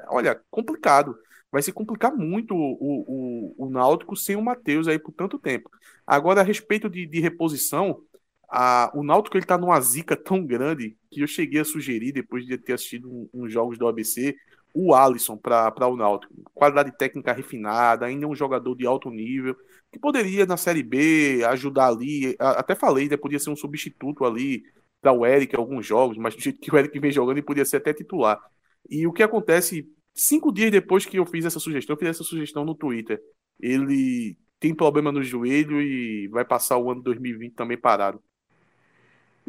[0.08, 1.16] Olha, complicado.
[1.50, 5.70] Vai se complicar muito o, o, o Náutico sem o Matheus aí por tanto tempo.
[6.06, 8.02] Agora, a respeito de, de reposição,
[8.48, 12.44] a, o Náutico ele tá numa zica tão grande que eu cheguei a sugerir, depois
[12.44, 14.36] de ter assistido uns um, um jogos do ABC,
[14.78, 16.34] o Alisson para o Náutico.
[16.52, 19.56] Qualidade técnica refinada, ainda é um jogador de alto nível,
[19.90, 22.36] que poderia na Série B ajudar ali.
[22.38, 24.62] Até falei, né, podia ser um substituto ali
[25.00, 27.64] para o Eric alguns jogos, mas do jeito que o Eric vem jogando, ele podia
[27.64, 28.38] ser até titular.
[28.90, 32.24] E o que acontece, cinco dias depois que eu fiz essa sugestão, eu fiz essa
[32.24, 33.18] sugestão no Twitter.
[33.58, 38.20] Ele tem problema no joelho e vai passar o ano 2020 também parado.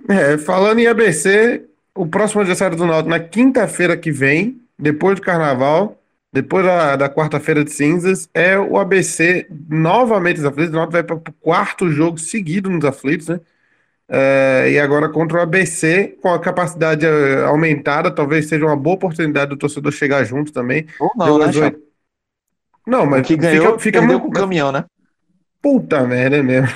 [0.08, 5.22] É, falando em ABC, o próximo adversário do Náutico na quinta-feira que vem depois do
[5.22, 5.98] Carnaval,
[6.32, 10.76] depois da, da quarta-feira de cinzas, é o ABC novamente nos aflitos.
[10.76, 13.40] O vai para o quarto jogo seguido nos aflitos, né?
[14.10, 18.96] É, e agora contra o ABC, com a capacidade é, aumentada, talvez seja uma boa
[18.96, 20.88] oportunidade do torcedor chegar junto também.
[21.00, 21.82] Ou não, né, oito...
[22.86, 24.22] Não, mas que ganhou, fica, fica muito...
[24.22, 24.86] com o caminhão, né?
[25.62, 26.70] Puta merda é mesmo.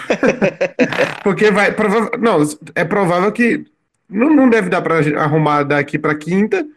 [1.23, 1.71] Porque vai.
[1.71, 2.11] Prova...
[2.17, 2.39] Não,
[2.75, 3.63] é provável que
[4.09, 6.67] não, não deve dar para arrumar daqui para quinta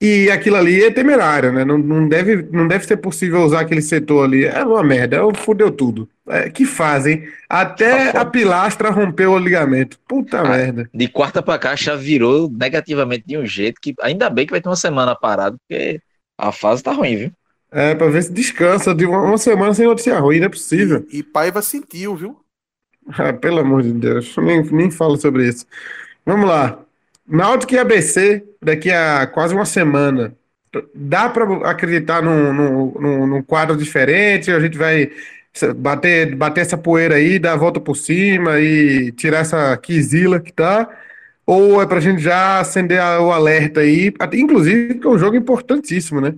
[0.00, 1.64] e aquilo ali é temerário, né?
[1.64, 4.44] Não, não, deve, não deve ser possível usar aquele setor ali.
[4.44, 6.06] É uma merda, é fudeu tudo.
[6.28, 7.26] É, que fazem?
[7.48, 9.98] Até a pilastra rompeu o ligamento.
[10.06, 10.90] Puta ah, merda.
[10.92, 14.60] De quarta pra cá, já virou negativamente de um jeito que ainda bem que vai
[14.60, 15.98] ter uma semana parado, porque
[16.36, 17.32] a fase tá ruim, viu?
[17.72, 21.06] É, pra ver se descansa de uma, uma semana sem notícia ruim, não é possível.
[21.10, 22.40] E, e Paiva sentiu, viu?
[23.18, 25.64] Ah, pelo amor de Deus, nem, nem falo sobre isso.
[26.24, 26.76] Vamos lá.
[27.24, 30.34] Náutico e ABC daqui a quase uma semana.
[30.94, 34.50] Dá para acreditar num, num, num, quadro diferente?
[34.50, 35.10] A gente vai
[35.76, 40.52] bater, bater essa poeira aí, dar a volta por cima e tirar essa quisila que
[40.52, 40.88] tá?
[41.46, 44.12] Ou é para a gente já acender o alerta aí?
[44.34, 46.34] Inclusive, que é um jogo importantíssimo, né?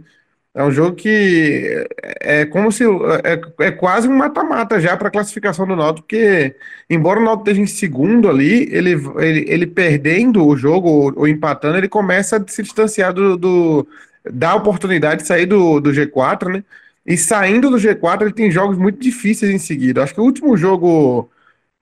[0.59, 1.87] É um jogo que
[2.21, 2.83] é como se
[3.23, 6.57] é, é quase um mata-mata já para a classificação do Náutico, porque
[6.91, 11.29] embora o Náutico esteja em segundo ali, ele, ele, ele perdendo o jogo ou, ou,
[11.29, 13.87] empatando, ele começa a se distanciar do, do
[14.29, 16.65] da oportunidade de sair do, do G4, né?
[17.07, 20.03] E saindo do G4, ele tem jogos muito difíceis em seguida.
[20.03, 21.31] Acho que o último jogo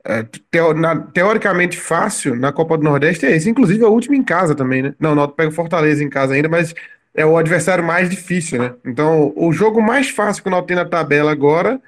[0.04, 3.48] é, teo, na, teoricamente fácil na Copa do Nordeste é esse.
[3.48, 4.94] Inclusive é o último em casa também, né?
[5.00, 6.74] Não, o Náutico pega o Fortaleza em casa ainda, mas
[7.16, 8.74] é o adversário mais difícil, né?
[8.84, 11.80] Então, o jogo mais fácil que o Náutico tem na tabela agora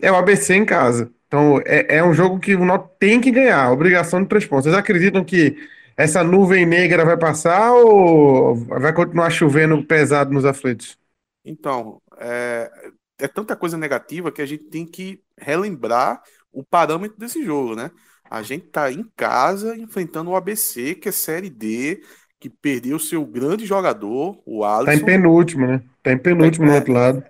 [0.00, 1.12] é o ABC em casa.
[1.26, 4.64] Então, é, é um jogo que o Náutico tem que ganhar, obrigação de três pontos.
[4.64, 5.56] Vocês acreditam que
[5.96, 10.98] essa nuvem negra vai passar ou vai continuar chovendo pesado nos aflitos?
[11.44, 12.70] Então, é,
[13.18, 17.90] é tanta coisa negativa que a gente tem que relembrar o parâmetro desse jogo, né?
[18.30, 22.02] A gente tá em casa enfrentando o ABC, que é Série D,
[22.42, 24.86] que perdeu seu grande jogador, o Alisson.
[24.86, 25.80] Tá em penúltimo, né?
[26.02, 27.24] Tá em penúltimo é, no outro lado.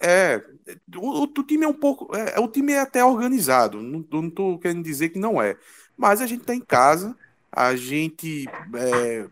[0.00, 0.42] É,
[0.96, 2.10] o, o, time é um pouco.
[2.16, 3.80] É, o time é até organizado.
[3.80, 5.56] Não, não tô querendo dizer que não é.
[5.96, 7.14] Mas a gente tá em casa,
[7.52, 9.26] a gente é,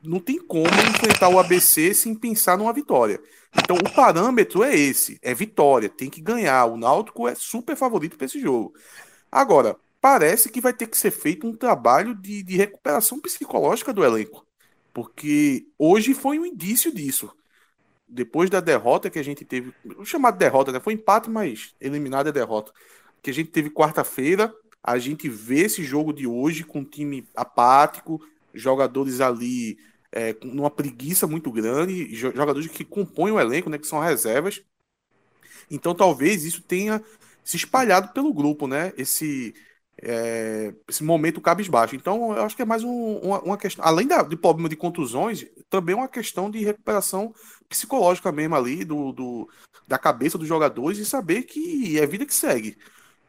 [0.00, 3.20] não tem como enfrentar o ABC sem pensar numa vitória.
[3.56, 6.64] Então o parâmetro é esse, é vitória, tem que ganhar.
[6.66, 8.72] O Náutico é super favorito para esse jogo.
[9.32, 14.04] Agora, parece que vai ter que ser feito um trabalho de, de recuperação psicológica do
[14.04, 14.46] elenco.
[14.92, 17.34] Porque hoje foi um indício disso.
[18.06, 20.78] Depois da derrota que a gente teve, o chamado derrota, né?
[20.78, 22.70] Foi empate, mas eliminada é derrota.
[23.22, 27.26] Que a gente teve quarta-feira, a gente vê esse jogo de hoje com um time
[27.34, 28.20] apático,
[28.52, 29.78] jogadores ali
[30.12, 34.62] é, numa preguiça muito grande, jogadores que compõem o elenco, né, que são reservas.
[35.70, 37.02] Então talvez isso tenha
[37.42, 38.92] se espalhado pelo grupo, né?
[38.98, 39.54] Esse,
[40.02, 41.96] é, esse momento cabisbaixo.
[41.96, 44.76] Então eu acho que é mais um, uma, uma, questão, além da, do problema de
[44.76, 47.34] contusões, também é uma questão de recuperação
[47.68, 49.48] psicológica mesmo ali, do, do,
[49.86, 52.76] da cabeça dos jogadores e saber que é vida que segue.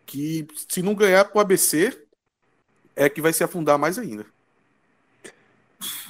[0.05, 2.05] Que se não ganhar pro ABC,
[2.95, 4.25] é que vai se afundar mais ainda.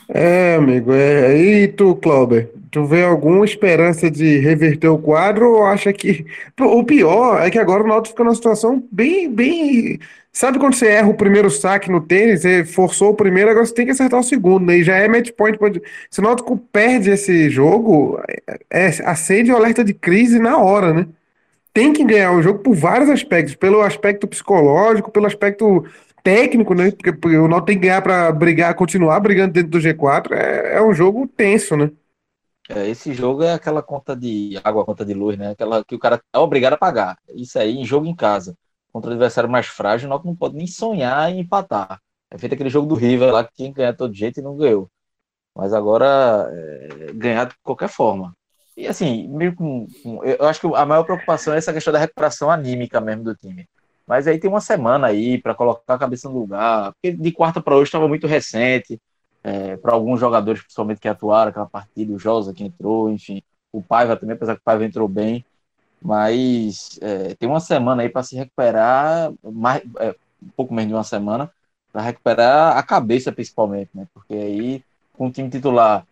[0.07, 1.35] É, amigo, é.
[1.37, 6.25] E tu, Clauber, tu vê alguma esperança de reverter o quadro ou acha que.
[6.59, 9.99] O pior é que agora o Náutico fica numa situação bem, bem.
[10.31, 13.73] Sabe quando você erra o primeiro saque no tênis, você forçou o primeiro, agora você
[13.73, 14.77] tem que acertar o segundo, né?
[14.79, 15.57] E já é match point.
[15.57, 15.81] Pode...
[16.09, 18.19] Se o Náutico perde esse jogo,
[18.69, 21.07] é, acende o alerta de crise na hora, né?
[21.73, 25.85] Tem que ganhar o jogo por vários aspectos, pelo aspecto psicológico, pelo aspecto
[26.25, 26.89] técnico, né?
[26.89, 30.31] Porque, porque o Náutico tem que ganhar para brigar, continuar brigando dentro do G4.
[30.31, 31.91] É, é um jogo tenso, né?
[32.67, 35.51] É, esse jogo é aquela conta de água, conta de luz, né?
[35.51, 37.15] Aquela que o cara é obrigado a pagar.
[37.35, 38.57] Isso aí em jogo em casa.
[38.91, 42.01] Contra o adversário mais frágil, o Náutico não pode nem sonhar em empatar.
[42.31, 44.57] É feito aquele jogo do River lá que tinha que ganhar todo jeito e não
[44.57, 44.89] ganhou.
[45.55, 48.35] Mas agora é, ganhar de qualquer forma.
[48.75, 51.99] E assim, meio com, com, eu acho que a maior preocupação é essa questão da
[51.99, 53.67] recuperação anímica mesmo do time.
[54.07, 57.61] Mas aí tem uma semana aí para colocar a cabeça no lugar, porque de quarta
[57.61, 58.99] para hoje estava muito recente,
[59.43, 63.41] é, para alguns jogadores, principalmente que atuaram aquela partida, o Josa que entrou, enfim,
[63.71, 65.45] o Paiva também, apesar que o Paiva entrou bem,
[66.01, 70.95] mas é, tem uma semana aí para se recuperar, mais, é, um pouco menos de
[70.95, 71.51] uma semana,
[71.91, 74.07] para recuperar a cabeça principalmente, né?
[74.13, 76.05] Porque aí com o time titular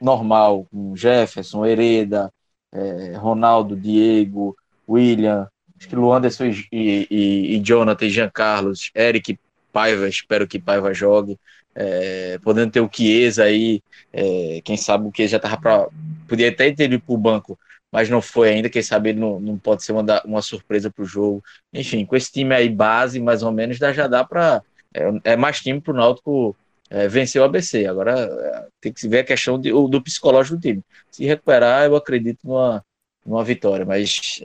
[0.00, 2.32] normal, com Jefferson, Hereda,
[2.72, 4.56] é, Ronaldo, Diego,
[4.88, 5.48] William,
[5.84, 9.38] Acho que Luanderson e, e, e Jonathan, Jean Carlos, Eric
[9.70, 11.38] Paiva, espero que Paiva jogue.
[11.74, 15.88] É, podendo ter o Chiesa aí, é, quem sabe o Chiesa já tava para.
[16.26, 17.58] Podia até ter ido para o banco,
[17.92, 18.70] mas não foi ainda.
[18.70, 21.44] Quem sabe não, não pode ser uma, uma surpresa para o jogo.
[21.72, 24.62] Enfim, com esse time aí, base, mais ou menos, já dá para.
[24.94, 26.56] É, é, mais time para o Náutico
[26.88, 27.84] é, vencer o ABC.
[27.84, 30.82] Agora é, tem que se ver a questão de, do psicológico do time.
[31.10, 32.82] Se recuperar, eu acredito numa,
[33.26, 34.40] numa vitória, mas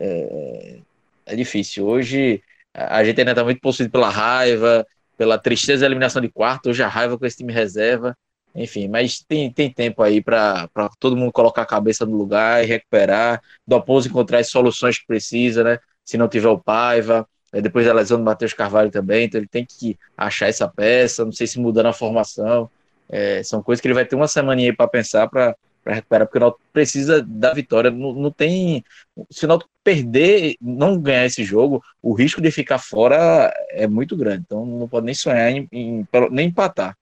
[1.34, 1.86] é, difícil.
[1.86, 2.42] Hoje
[2.74, 4.86] a gente ainda está muito possuído pela raiva,
[5.18, 8.15] pela tristeza da eliminação de quarto, hoje a raiva com esse time reserva.
[8.56, 10.68] Enfim, mas tem, tem tempo aí para
[11.00, 15.06] todo mundo colocar a cabeça no lugar e recuperar, do Aponso encontrar as soluções que
[15.06, 15.80] precisa, né?
[16.04, 19.65] Se não tiver o Paiva, depois da lesão do Matheus Carvalho também, então ele tem
[19.65, 22.70] que achar essa peça, não sei se mudando a formação.
[23.08, 25.56] É, são coisas que ele vai ter uma semaninha aí para pensar para
[25.89, 27.89] para recuperar, porque o Náutico precisa da vitória.
[27.89, 28.84] Não, não tem.
[29.32, 34.15] Se o Náutico perder, não ganhar esse jogo, o risco de ficar fora é muito
[34.15, 34.43] grande.
[34.45, 36.95] Então não pode nem sonhar em, em nem empatar.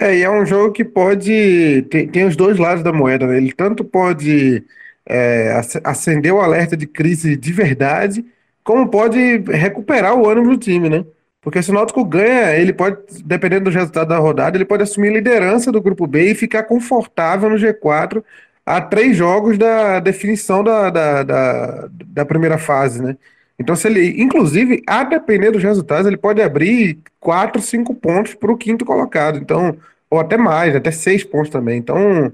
[0.00, 1.82] É, e é um jogo que pode.
[1.90, 3.36] Tem, tem os dois lados da moeda, né?
[3.36, 4.64] Ele tanto pode
[5.06, 8.24] é, acender o alerta de crise de verdade,
[8.64, 11.04] como pode recuperar o ânimo do time, né?
[11.48, 15.08] Porque se o Náutico ganha, ele pode, dependendo do resultado da rodada, ele pode assumir
[15.08, 18.22] a liderança do grupo B e ficar confortável no G4
[18.66, 23.16] a três jogos da definição da, da, da, da primeira fase, né?
[23.58, 28.52] Então, se ele, inclusive, a depender dos resultados, ele pode abrir quatro, cinco pontos para
[28.52, 29.38] o quinto colocado.
[29.38, 29.74] Então,
[30.10, 31.78] ou até mais, até seis pontos também.
[31.78, 32.30] Então,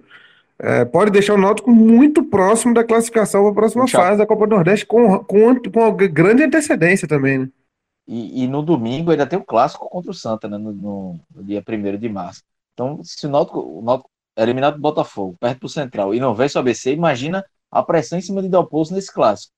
[0.58, 4.44] é, pode deixar o Náutico muito próximo da classificação para a próxima fase da Copa
[4.44, 7.48] do Nordeste com, com, com grande antecedência também, né?
[8.06, 10.58] E, e, no domingo ainda tem o clássico contra o Santa, né?
[10.58, 12.42] No, no, no dia 1 de março.
[12.74, 14.04] Então, se o Náutico, o
[14.36, 18.18] é eliminado do Botafogo, perto do Central, e não vence o ABC, imagina a pressão
[18.18, 19.52] em cima de Dalpozo nesse clássico.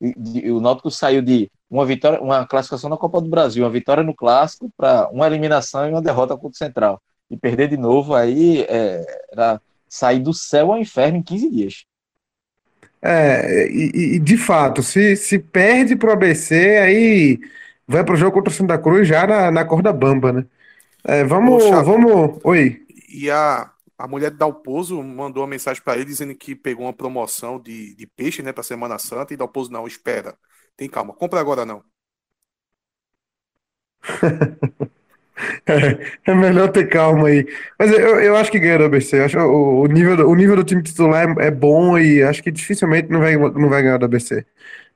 [0.00, 0.14] E,
[0.46, 4.02] e, o Náutico saiu de uma vitória, uma classificação na Copa do Brasil, uma vitória
[4.02, 7.00] no clássico, para uma eliminação e uma derrota contra o Central.
[7.30, 11.84] E perder de novo aí é, era sair do céu ao inferno em 15 dias.
[13.00, 17.40] É, e, e de fato, se, se perde para o ABC, aí
[17.86, 20.46] vai pro jogo contra o Santa Cruz já na, na corda bamba, né?
[21.04, 22.40] É, vamos, Poxa, vamos.
[22.44, 22.86] Oi.
[23.08, 26.92] E a, A mulher de Dalpozo mandou uma mensagem para ele dizendo que pegou uma
[26.94, 30.36] promoção de, de peixe, né, para Semana Santa, e Dalpozo não, espera.
[30.76, 31.84] Tem calma, compra agora não.
[35.66, 37.46] É, é, melhor ter calma aí.
[37.78, 39.18] Mas eu, eu acho que ganha do ABC.
[39.18, 42.22] Eu acho o, o, nível, do, o nível do time titular é, é, bom e
[42.22, 44.46] acho que dificilmente não vai, não vai ganhar do ABC.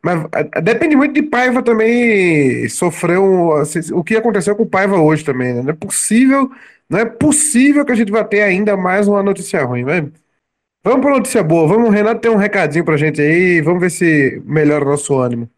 [0.02, 3.52] Mas a, depende muito de Paiva também sofreu.
[3.56, 5.54] Assim, o que aconteceu com o Paiva hoje também.
[5.54, 5.62] Né?
[5.62, 6.50] Não é possível,
[6.88, 9.84] não é possível que a gente vá ter ainda mais uma notícia ruim.
[9.84, 10.04] Mas
[10.84, 11.66] vamos para notícia boa.
[11.66, 13.60] Vamos, Renato tem um recadinho pra gente aí.
[13.60, 15.48] Vamos ver se melhora o nosso ânimo.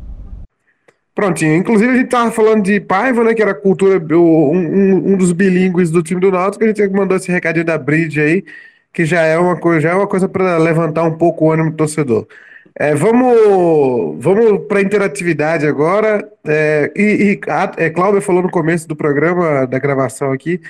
[1.18, 1.55] Prontinho.
[1.55, 3.34] Inclusive, a gente tava falando de Paiva, né?
[3.34, 6.63] Que era a cultura, um, um dos bilíngues do time do Náutico.
[6.63, 8.45] A gente mandou esse recadinho da Bridge aí,
[8.93, 11.72] que já é uma coisa, já é uma coisa para levantar um pouco o ânimo
[11.72, 12.28] do torcedor.
[12.76, 16.24] É, vamos vamos para interatividade agora.
[16.45, 20.61] É, e, e a, é, Cláudia falou no começo do programa, da gravação aqui,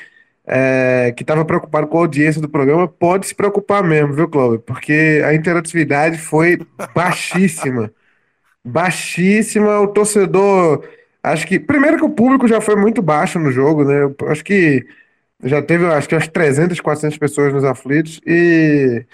[0.48, 2.88] é, que estava preocupado com a audiência do programa.
[2.88, 4.60] Pode se preocupar mesmo, viu, Cláudio?
[4.60, 6.58] Porque a interatividade foi
[6.96, 7.92] baixíssima
[8.68, 9.80] baixíssima.
[9.80, 10.84] O torcedor,
[11.24, 11.60] acho que.
[11.60, 14.04] Primeiro que o público já foi muito baixo no jogo, né?
[14.04, 14.86] Eu acho que
[15.44, 18.22] já teve, acho que umas 300, 400 pessoas nos aflitos.
[18.26, 19.06] E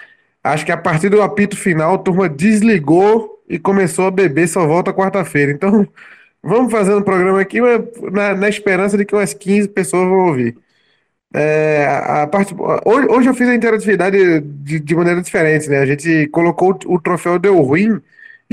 [0.43, 4.65] acho que a partir do apito final, a turma desligou e começou a beber, só
[4.65, 5.51] volta quarta-feira.
[5.51, 5.87] Então,
[6.41, 7.59] vamos fazendo o programa aqui
[8.11, 10.57] na, na, esperança de que umas 15 pessoas vão ouvir.
[11.35, 15.79] É, a parte, hoje, hoje eu fiz a interatividade de, de maneira diferente, né?
[15.79, 18.01] A gente colocou o troféu Deu Ruim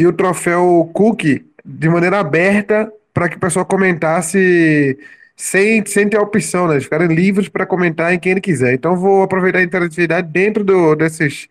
[0.01, 4.99] e o troféu Cook de maneira aberta para que o pessoal comentasse
[5.37, 6.75] sem, sem ter opção, né?
[6.75, 8.73] Eles ficarem livres para comentar em quem ele quiser.
[8.73, 11.49] Então vou aproveitar a interatividade dentro do, desses,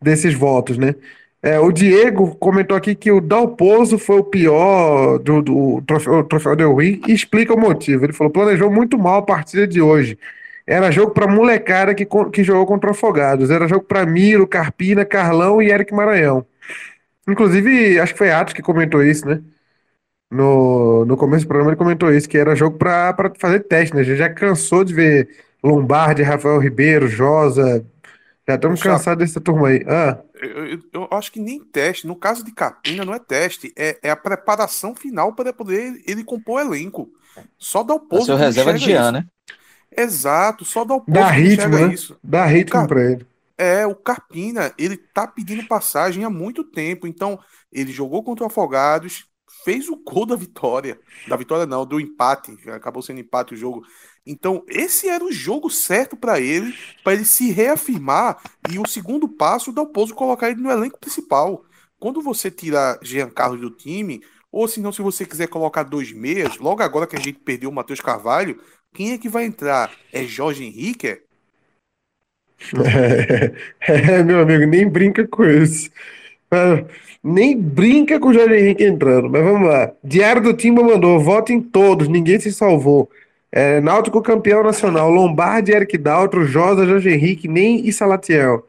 [0.00, 0.94] desses votos, né?
[1.42, 6.54] É, o Diego comentou aqui que o Dalpozo foi o pior do, do troféu, troféu
[6.54, 8.04] Del Win e explica o motivo.
[8.04, 10.16] Ele falou: planejou muito mal a partida de hoje.
[10.64, 13.50] Era jogo para molecada que, que jogou contra Afogados.
[13.50, 16.46] Era jogo para Miro, Carpina, Carlão e Eric Maranhão.
[17.28, 19.42] Inclusive, acho que foi Atos que comentou isso, né?
[20.30, 24.02] No, no começo do programa ele comentou isso, que era jogo para fazer teste, né?
[24.02, 25.28] A gente já cansou de ver
[25.62, 27.84] Lombardi, Rafael Ribeiro, Josa.
[28.46, 29.84] Já estamos cansados dessa turma aí.
[29.86, 30.18] Ah.
[30.34, 32.06] Eu, eu, eu, acho que nem teste.
[32.06, 36.24] No caso de Capina, não é teste, é, é a preparação final para poder ele
[36.24, 37.10] compor o elenco.
[37.58, 38.26] Só dá o posto.
[38.26, 39.26] Seu reserva de Jean, né?
[39.94, 41.12] Exato, só dá o posto.
[41.12, 41.92] Dá ritmo, né?
[41.92, 42.18] Isso.
[42.22, 43.26] Dá ritmo para ele.
[43.58, 47.06] É, o Carpina, ele tá pedindo passagem há muito tempo.
[47.06, 47.38] Então,
[47.72, 49.26] ele jogou contra o Afogados,
[49.64, 51.00] fez o gol da vitória.
[51.26, 52.56] Da vitória não, do empate.
[52.70, 53.84] Acabou sendo empate o jogo.
[54.24, 58.40] Então, esse era o jogo certo para ele, para ele se reafirmar
[58.70, 61.64] e o segundo passo da Oposo colocar ele no elenco principal.
[61.98, 66.12] Quando você tirar Jean Carlos do time, ou se não, se você quiser colocar dois
[66.12, 69.92] meias, logo agora que a gente perdeu o Matheus Carvalho, quem é que vai entrar?
[70.12, 71.22] É Jorge Henrique?
[72.84, 73.52] É,
[74.18, 75.90] é, meu amigo, nem brinca com isso.
[76.50, 76.84] É,
[77.22, 79.28] nem brinca com o Jorge Henrique entrando.
[79.30, 79.92] Mas vamos lá.
[80.02, 83.10] Diário do Timba mandou: votem todos, ninguém se salvou.
[83.50, 88.66] É, Náutico campeão nacional, Lombardi, Eric Daltro, Josa, Jorge Henrique, nem e Salatiel.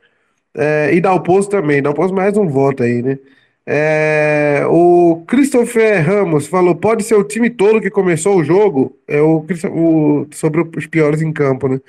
[0.55, 1.81] É, e Dalpozo também.
[1.81, 3.19] Dalpozo mais um voto aí, né?
[3.65, 8.97] É, o Christopher Ramos falou: pode ser o time todo que começou o jogo.
[9.07, 11.79] É o, o sobre os piores em campo, né?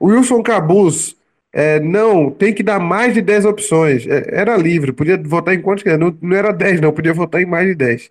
[0.00, 1.17] O Wilson Cabuz
[1.52, 4.06] é, não, tem que dar mais de 10 opções.
[4.06, 7.40] É, era livre, podia votar em quantos que não, não era 10, não, podia votar
[7.42, 8.10] em mais de 10.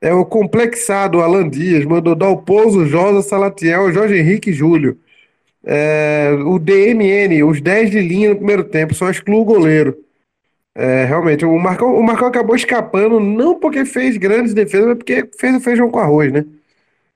[0.00, 4.98] É o complexado Alan Dias, mandou Dalpozo, Josa, Salatiel, Jorge Henrique e Júlio.
[5.64, 9.96] É, o DMN, os 10 de linha no primeiro tempo, só exclui o goleiro.
[10.74, 15.28] É, realmente, o Marcão, o Marcão acabou escapando, não porque fez grandes defesas, mas porque
[15.38, 16.44] fez o feijão com arroz, né?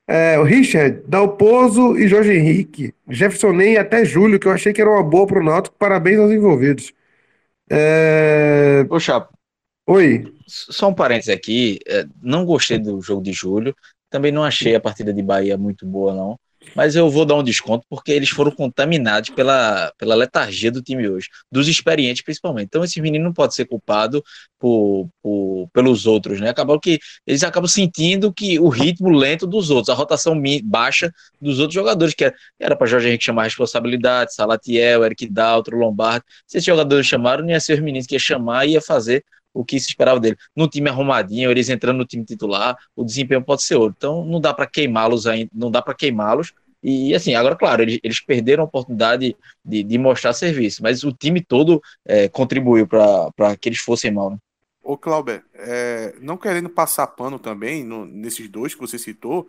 [0.06, 4.72] É, o Richard, Dalpozo e Jorge Henrique, Jefferson Ney e até Júlio, que eu achei
[4.72, 5.76] que era uma boa pro Náutico.
[5.78, 6.92] Parabéns aos envolvidos.
[7.70, 8.84] É...
[8.90, 9.32] Ô, Chapo.
[9.86, 10.24] Oi.
[10.46, 11.78] Só um parênteses aqui.
[11.86, 13.74] É, não gostei do jogo de Júlio.
[14.10, 16.38] Também não achei a partida de Bahia muito boa, não
[16.74, 21.08] mas eu vou dar um desconto porque eles foram contaminados pela, pela letargia do time
[21.08, 22.66] hoje, dos experientes principalmente.
[22.66, 24.22] Então, esse menino não pode ser culpado
[24.58, 26.50] por, por, pelos outros, né?
[26.50, 31.58] Acabou que eles acabam sentindo que o ritmo lento dos outros, a rotação baixa dos
[31.58, 36.24] outros jogadores, que era para Jorge Henrique chamar responsabilidade, Salatiel, Eric Daltro, Lombardi.
[36.46, 39.24] Se esses jogadores chamaram, não ia ser os meninos que ia chamar e ia fazer
[39.52, 40.36] o que se esperava dele.
[40.56, 43.94] No time arrumadinho, eles entrando no time titular, o desempenho pode ser outro.
[43.96, 46.52] Então não dá para queimá-los ainda, não dá para queimá-los.
[46.82, 51.12] E assim, agora, claro, eles, eles perderam a oportunidade de, de mostrar serviço, mas o
[51.12, 54.30] time todo é, contribuiu para que eles fossem mal.
[54.30, 54.38] Né?
[54.82, 59.46] Ô, Clauber, é, não querendo passar pano também no, nesses dois que você citou,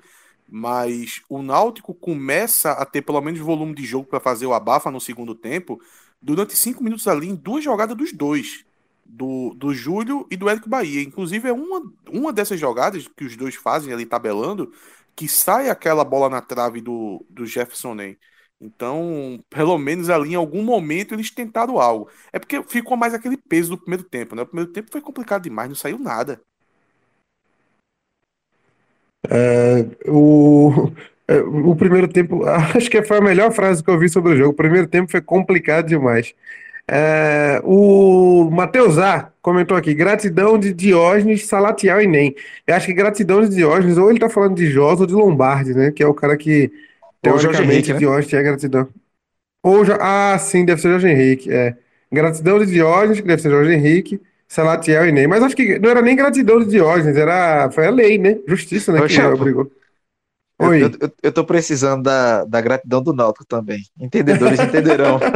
[0.48, 4.92] mas o Náutico começa a ter pelo menos volume de jogo para fazer o abafa
[4.92, 5.82] no segundo tempo
[6.22, 8.64] durante cinco minutos ali em duas jogadas dos dois
[9.06, 11.02] do, do Júlio e do Érico Bahia.
[11.02, 11.82] Inclusive, é uma,
[12.12, 14.72] uma dessas jogadas que os dois fazem ali tabelando,
[15.16, 18.18] que sai aquela bola na trave do, do Jefferson Ney.
[18.60, 22.10] Então, pelo menos ali em algum momento eles tentaram algo.
[22.32, 24.44] É porque ficou mais aquele peso do primeiro tempo, né?
[24.44, 26.42] O primeiro tempo foi complicado demais, não saiu nada.
[29.30, 30.92] É, o,
[31.28, 32.46] é, o primeiro tempo,
[32.76, 34.52] acho que foi a melhor frase que eu vi sobre o jogo.
[34.52, 36.34] O primeiro tempo foi complicado demais.
[36.88, 42.36] É, o Matheus A comentou aqui: gratidão de Diógenes, Salatiel e Nem.
[42.68, 45.74] Eu acho que gratidão de Diógenes, ou ele tá falando de Jos ou de Lombardi,
[45.74, 45.92] né?
[45.92, 46.72] Que é o cara que,
[47.22, 48.00] teoricamente, Henrique, né?
[48.00, 48.88] Diógenes tinha gratidão.
[49.62, 51.52] Ou ah, sim, deve ser Jorge Henrique.
[51.52, 51.76] É.
[52.12, 55.26] Gratidão de Diógenes, que deve ser Jorge Henrique, Salatiel e Nem.
[55.26, 58.38] Mas acho que não era nem gratidão de Diógenes, era, foi a lei, né?
[58.48, 59.08] Justiça, né?
[59.08, 59.72] Que obrigou.
[60.68, 60.84] Oi.
[60.84, 63.84] Eu, eu, eu tô precisando da, da gratidão do Náutico também.
[64.00, 65.20] Entendedores entenderão.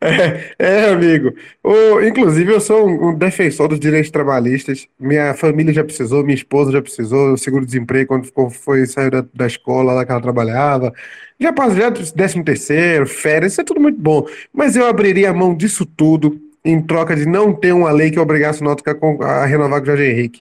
[0.00, 1.32] É, é, amigo.
[1.62, 4.88] O, inclusive, eu sou um, um, defensor dos direitos trabalhistas.
[4.98, 9.46] Minha família já precisou, minha esposa já precisou, seguro-desemprego quando ficou, foi, saiu da, da
[9.46, 10.92] escola lá que ela trabalhava.
[11.38, 14.26] Já passou, já décimo terceiro, férias, isso é tudo muito bom.
[14.52, 18.20] Mas eu abriria a mão disso tudo em troca de não ter uma lei que
[18.20, 18.90] obrigasse o Náutico
[19.22, 20.40] a, a renovar com o Jorge Henrique.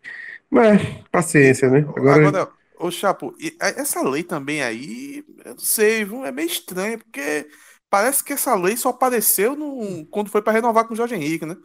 [0.52, 0.82] Mas,
[1.12, 1.80] paciência, né?
[1.96, 7.48] Agora, Agora ô Chapo, essa lei também aí, eu não sei, é meio estranho, porque
[7.90, 11.46] parece que essa lei só apareceu no, quando foi para renovar com o Jorge Henrique,
[11.46, 11.56] né?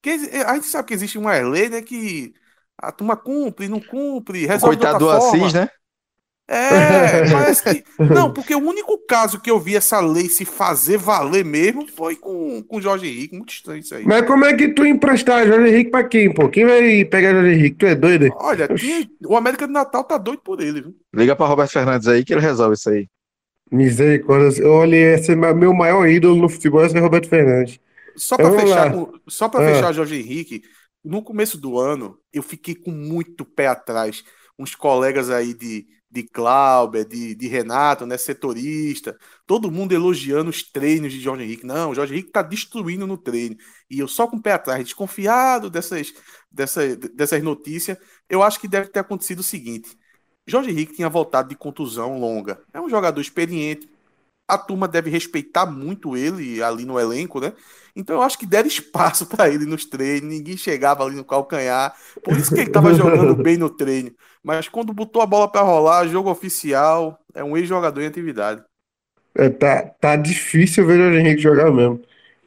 [0.00, 0.10] Porque
[0.46, 2.34] a gente sabe que existe uma lei, né, que
[2.78, 5.68] a turma cumpre, não cumpre, resolve o coitado do Assis, né?
[6.48, 7.84] É, parece que.
[7.98, 12.14] Não, porque o único caso que eu vi essa lei se fazer valer mesmo foi
[12.14, 13.36] com, com o Jorge Henrique.
[13.36, 14.04] Muito estranho isso aí.
[14.04, 16.48] Mas como é que tu emprestar Jorge Henrique pra quem, pô?
[16.48, 17.76] Quem vai pegar Jorge Henrique?
[17.78, 18.28] Tu é doido?
[18.36, 19.08] Olha, tinha...
[19.26, 20.96] o América do Natal tá doido por ele, viu?
[21.12, 23.08] Liga pra Roberto Fernandes aí que ele resolve isso aí.
[23.70, 24.68] Misericórdia.
[24.68, 27.80] Olha, esse é meu maior ídolo no futebol, esse é Roberto Fernandes.
[28.14, 28.92] Só pra fechar.
[29.28, 29.74] Só pra ah.
[29.74, 30.62] fechar Jorge Henrique,
[31.04, 34.22] no começo do ano, eu fiquei com muito pé atrás.
[34.58, 35.86] Uns colegas aí de
[36.16, 41.66] de Cláudio, de, de Renato, né, setorista, todo mundo elogiando os treinos de Jorge Henrique.
[41.66, 43.56] Não, o Jorge Henrique está destruindo no treino.
[43.90, 46.14] E eu só com o pé atrás, desconfiado dessas,
[46.50, 47.98] dessas, dessas notícias,
[48.28, 49.96] eu acho que deve ter acontecido o seguinte.
[50.46, 52.62] Jorge Henrique tinha voltado de contusão longa.
[52.72, 53.90] É um jogador experiente.
[54.48, 57.52] A turma deve respeitar muito ele ali no elenco, né?
[57.96, 61.94] Então eu acho que deram espaço para ele nos treinos, ninguém chegava ali no calcanhar.
[62.22, 64.12] Por isso que ele estava jogando bem no treino.
[64.46, 68.62] Mas quando botou a bola para rolar, jogo oficial, é um ex-jogador em atividade.
[69.34, 72.00] É, tá, tá difícil ver o Henrique jogar mesmo.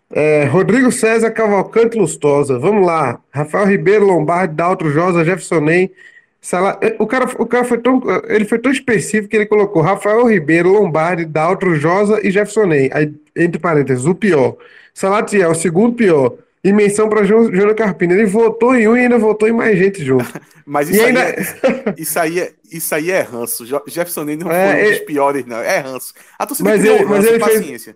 [0.09, 3.19] É, Rodrigo César Cavalcante Lustosa, vamos lá.
[3.29, 5.91] Rafael Ribeiro, Lombardi, Daltro Josa, Jefferson Ney.
[6.39, 6.79] Sala...
[6.81, 10.25] É, o, cara, o cara foi tão, ele foi tão específico que ele colocou Rafael
[10.25, 12.89] Ribeiro, Lombardi, Daltro Josa e Jefferson Ney.
[12.93, 14.55] Aí, entre parênteses, o pior.
[14.93, 16.33] Salatiel, o segundo pior
[16.63, 18.13] e menção para Júnior Carpini.
[18.13, 20.25] Ele votou em um e ainda votou em mais gente junto.
[20.65, 21.21] Mas isso, aí, ainda...
[21.21, 21.35] é,
[21.97, 23.65] isso, aí, é, isso aí é ranço.
[23.65, 25.57] Jefferson nem não é, foi um dos piores, não.
[25.57, 26.13] É ranço.
[26.37, 27.95] A torcida mas ele, mas ele paciência.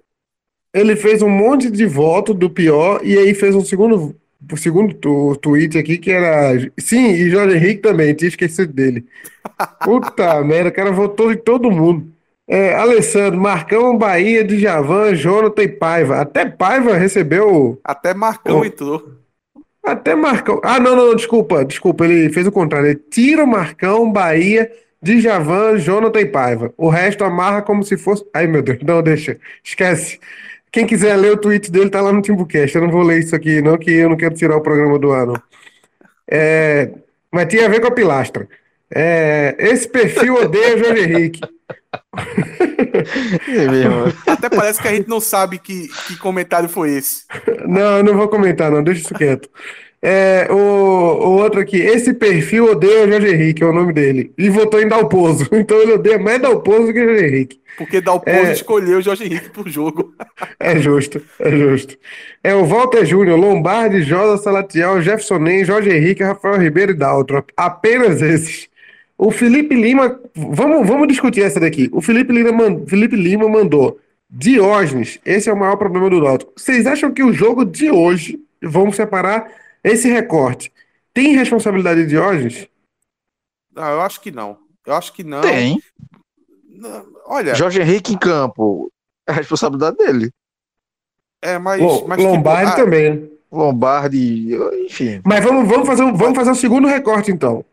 [0.74, 4.16] Fez, ele fez um monte de voto do pior e aí fez um segundo,
[4.58, 6.54] segundo tu, tweet aqui que era.
[6.80, 9.06] Sim, e Jorge Henrique também, tinha esquecido dele.
[9.84, 12.12] Puta merda, o cara votou em todo mundo.
[12.48, 16.22] É, Alessandro, Marcão, Bahia, Djavan, Jonathan e Paiva.
[16.22, 17.80] Até Paiva recebeu.
[17.84, 18.66] Até Marcão oh.
[18.66, 19.24] entrou.
[19.84, 20.62] Até Marcão.
[20.64, 22.06] Ah, não, não, desculpa, desculpa.
[22.06, 22.88] Ele fez o contrário.
[22.88, 24.72] Ele tira o Marcão, Bahia,
[25.02, 26.74] Djavan, Jonathan e Paiva.
[26.78, 28.26] O resto amarra como se fosse.
[28.34, 29.38] Ai, meu Deus, não, deixa.
[29.64, 30.20] Esquece.
[30.72, 32.76] Quem quiser ler o tweet dele tá lá no Timbucast.
[32.76, 35.12] Eu não vou ler isso aqui, não, que eu não quero tirar o programa do
[35.12, 35.42] ano.
[36.30, 36.90] É,
[37.32, 38.48] mas tinha a ver com a pilastra.
[38.92, 41.42] É, esse perfil odeia Jorge Henrique.
[44.26, 47.24] É Até parece que a gente não sabe que, que comentário foi esse.
[47.68, 49.50] Não, eu não vou comentar, não, deixa isso quieto.
[50.06, 54.34] É, o, o outro aqui, esse perfil odeia o Jorge Henrique, é o nome dele.
[54.38, 55.48] E votou em Dalpozo.
[55.54, 57.62] Então ele odeia mais Dalpozo do que o Jorge Henrique.
[57.78, 58.52] Porque Dalpozo É.
[58.52, 60.14] escolheu o Jorge Henrique pro jogo.
[60.60, 61.98] É justo, é justo.
[62.44, 67.44] É o Walter Júnior, Lombardi, Josa Salatiel, Jefferson Nem, Jorge Henrique, Rafael Ribeiro e Daltro.
[67.56, 68.68] Apenas esses.
[69.26, 71.90] O Felipe Lima, vamos, vamos discutir essa daqui.
[71.94, 73.98] O Felipe Lima, man- Felipe Lima mandou
[74.30, 76.52] Diógenes, esse é o maior problema do Náutico.
[76.58, 79.50] Vocês acham que o jogo de hoje, vamos separar
[79.84, 80.74] esse recorte,
[81.14, 82.68] tem responsabilidade de Diógenes?
[83.74, 84.58] Não, eu acho que não.
[84.86, 85.42] Eu acho que não.
[85.42, 85.82] Tem.
[87.26, 88.92] Olha, Jorge Henrique em campo.
[89.28, 90.32] É a responsabilidade dele.
[91.42, 91.82] é, mas.
[91.82, 93.14] Lo- mas tipo, Lombardi ah, também.
[93.16, 93.28] né?
[93.50, 94.50] Lombardi,
[94.86, 95.22] enfim.
[95.24, 97.64] Mas vamos, vamos, fazer, um- vamos fazer um segundo recorte, então.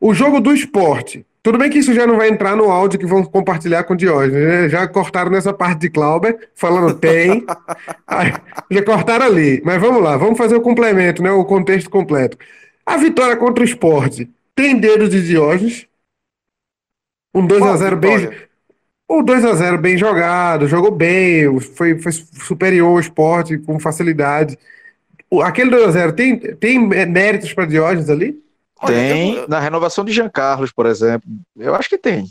[0.00, 1.26] O jogo do esporte.
[1.42, 3.96] Tudo bem que isso já não vai entrar no áudio que vão compartilhar com o
[3.96, 4.68] Diógenes, né?
[4.68, 7.44] Já cortaram nessa parte de Clauber, falando tem.
[8.06, 8.32] Aí,
[8.70, 9.62] já cortaram ali.
[9.64, 11.30] Mas vamos lá, vamos fazer o complemento, né?
[11.30, 12.36] O contexto completo.
[12.84, 15.86] A vitória contra o esporte tem dedo de Diógenes.
[17.34, 18.30] Um 2x0 bem.
[19.08, 24.58] O 2x0 bem jogado, jogou bem, foi, foi superior ao esporte com facilidade.
[25.42, 28.40] Aquele 2x0 tem, tem méritos para Diógenes ali?
[28.82, 31.28] Olha, Tem eu- na renovação de Jean Carlos, por exemplo.
[31.56, 32.26] Eu acho que tem.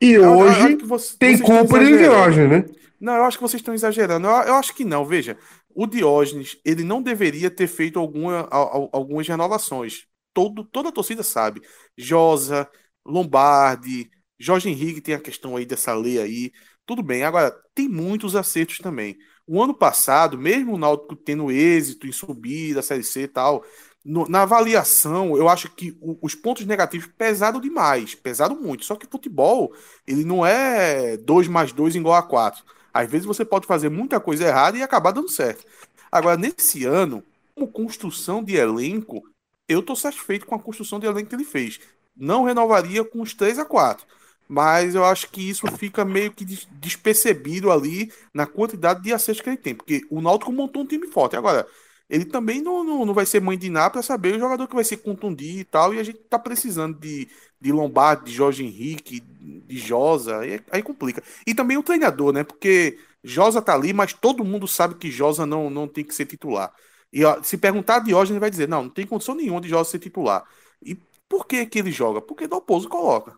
[0.00, 1.98] E eu- hoje você- tem culpa de.
[1.98, 2.64] Diógenes, né?
[3.00, 4.26] Não, eu acho que vocês estão exagerando.
[4.26, 5.04] Eu, eu acho que não.
[5.04, 5.36] Veja,
[5.74, 10.04] o Diógenes, ele não deveria ter feito alguma, al- al- algumas renovações.
[10.34, 11.60] Todo, toda a torcida sabe.
[11.96, 12.68] Josa,
[13.06, 16.52] Lombardi, Jorge Henrique tem a questão aí dessa lei aí.
[16.86, 17.22] Tudo bem.
[17.22, 19.16] Agora, tem muitos acertos também.
[19.46, 23.64] O ano passado, mesmo o Náutico tendo êxito em subir da Série C e tal,
[24.04, 28.14] no- na avaliação, eu acho que o- os pontos negativos pesaram demais.
[28.14, 28.84] Pesaram muito.
[28.84, 29.72] Só que futebol,
[30.06, 32.64] ele não é 2 mais 2 igual a 4.
[32.92, 35.64] Às vezes você pode fazer muita coisa errada e acabar dando certo.
[36.10, 37.22] Agora, nesse ano,
[37.54, 39.22] como construção de elenco,
[39.68, 41.80] eu tô satisfeito com a construção de elenco que ele fez.
[42.16, 44.06] Não renovaria com os 3 a 4.
[44.48, 49.40] Mas eu acho que isso fica meio que des- despercebido ali na quantidade de acertos
[49.40, 49.74] que ele tem.
[49.74, 51.36] Porque o Náutico montou um time forte.
[51.36, 51.66] Agora,
[52.12, 54.74] ele também não, não, não vai ser mãe de Ná para saber o jogador que
[54.74, 55.94] vai se contundir e tal.
[55.94, 57.26] E a gente tá precisando de,
[57.58, 60.40] de Lombardi, de Jorge Henrique, de Josa.
[60.40, 61.22] Aí, aí complica.
[61.46, 62.44] E também o treinador, né?
[62.44, 66.26] Porque Josa tá ali, mas todo mundo sabe que Josa não, não tem que ser
[66.26, 66.70] titular.
[67.10, 69.70] E ó, se perguntar de Jorge, ele vai dizer: não, não tem condição nenhuma de
[69.70, 70.44] Josa ser titular.
[70.84, 70.94] E
[71.26, 72.20] por que que ele joga?
[72.20, 73.32] Porque Dalpozo coloca.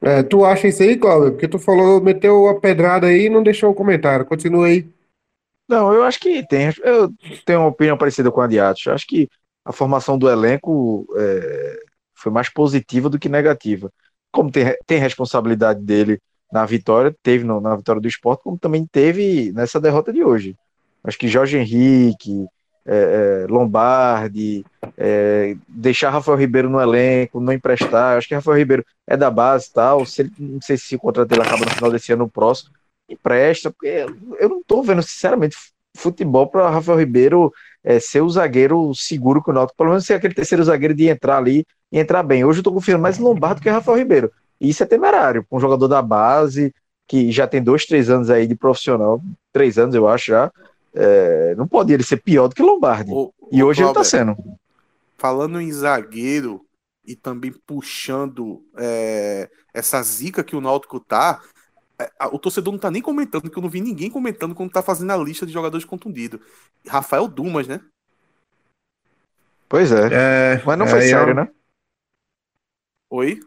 [0.00, 1.32] É, tu acha isso aí, Cláudio?
[1.32, 4.24] Porque tu falou, meteu a pedrada aí e não deixou o comentário.
[4.24, 4.95] Continua aí.
[5.68, 6.70] Não, eu acho que tem.
[6.82, 7.12] Eu
[7.44, 8.86] tenho uma opinião parecida com a de Atos.
[8.88, 9.28] Acho que
[9.64, 11.80] a formação do elenco é,
[12.14, 13.90] foi mais positiva do que negativa.
[14.30, 16.20] Como tem, tem responsabilidade dele
[16.52, 20.56] na vitória, teve no- na vitória do esporte, como também teve nessa derrota de hoje.
[21.02, 22.46] Acho que Jorge Henrique,
[22.84, 24.64] é, é, Lombardi,
[24.96, 28.16] é, deixar Rafael Ribeiro no elenco, não emprestar.
[28.16, 30.06] Acho que Rafael Ribeiro é da base e tal.
[30.06, 32.70] Se ele, não sei se o contrato dele acaba no final desse ano ou próximo
[33.08, 34.06] empresta, porque
[34.38, 35.56] eu não tô vendo, sinceramente,
[35.96, 37.52] futebol para Rafael Ribeiro
[37.82, 41.08] é, ser o zagueiro seguro que o Náutico, pelo menos ser aquele terceiro zagueiro de
[41.08, 42.44] entrar ali e entrar bem.
[42.44, 44.30] Hoje eu tô confiando mais em Lombardo que em Rafael Ribeiro.
[44.60, 46.74] E isso é temerário, com um jogador da base,
[47.06, 49.20] que já tem dois, três anos aí de profissional,
[49.52, 50.50] três anos eu acho já,
[50.94, 53.12] é, não pode ele ser pior do que Lombardi.
[53.12, 54.36] Ô, E ô, hoje ele tá sendo.
[55.18, 56.64] falando em zagueiro
[57.04, 61.40] e também puxando é, essa zica que o Náutico tá,
[62.32, 65.12] o torcedor não tá nem comentando, que eu não vi ninguém comentando quando tá fazendo
[65.12, 66.40] a lista de jogadores contundidos.
[66.86, 67.80] Rafael Dumas, né?
[69.68, 70.06] Pois é.
[70.10, 71.48] É, Mas não foi aí, ó, sério, né?
[73.10, 73.40] Oi?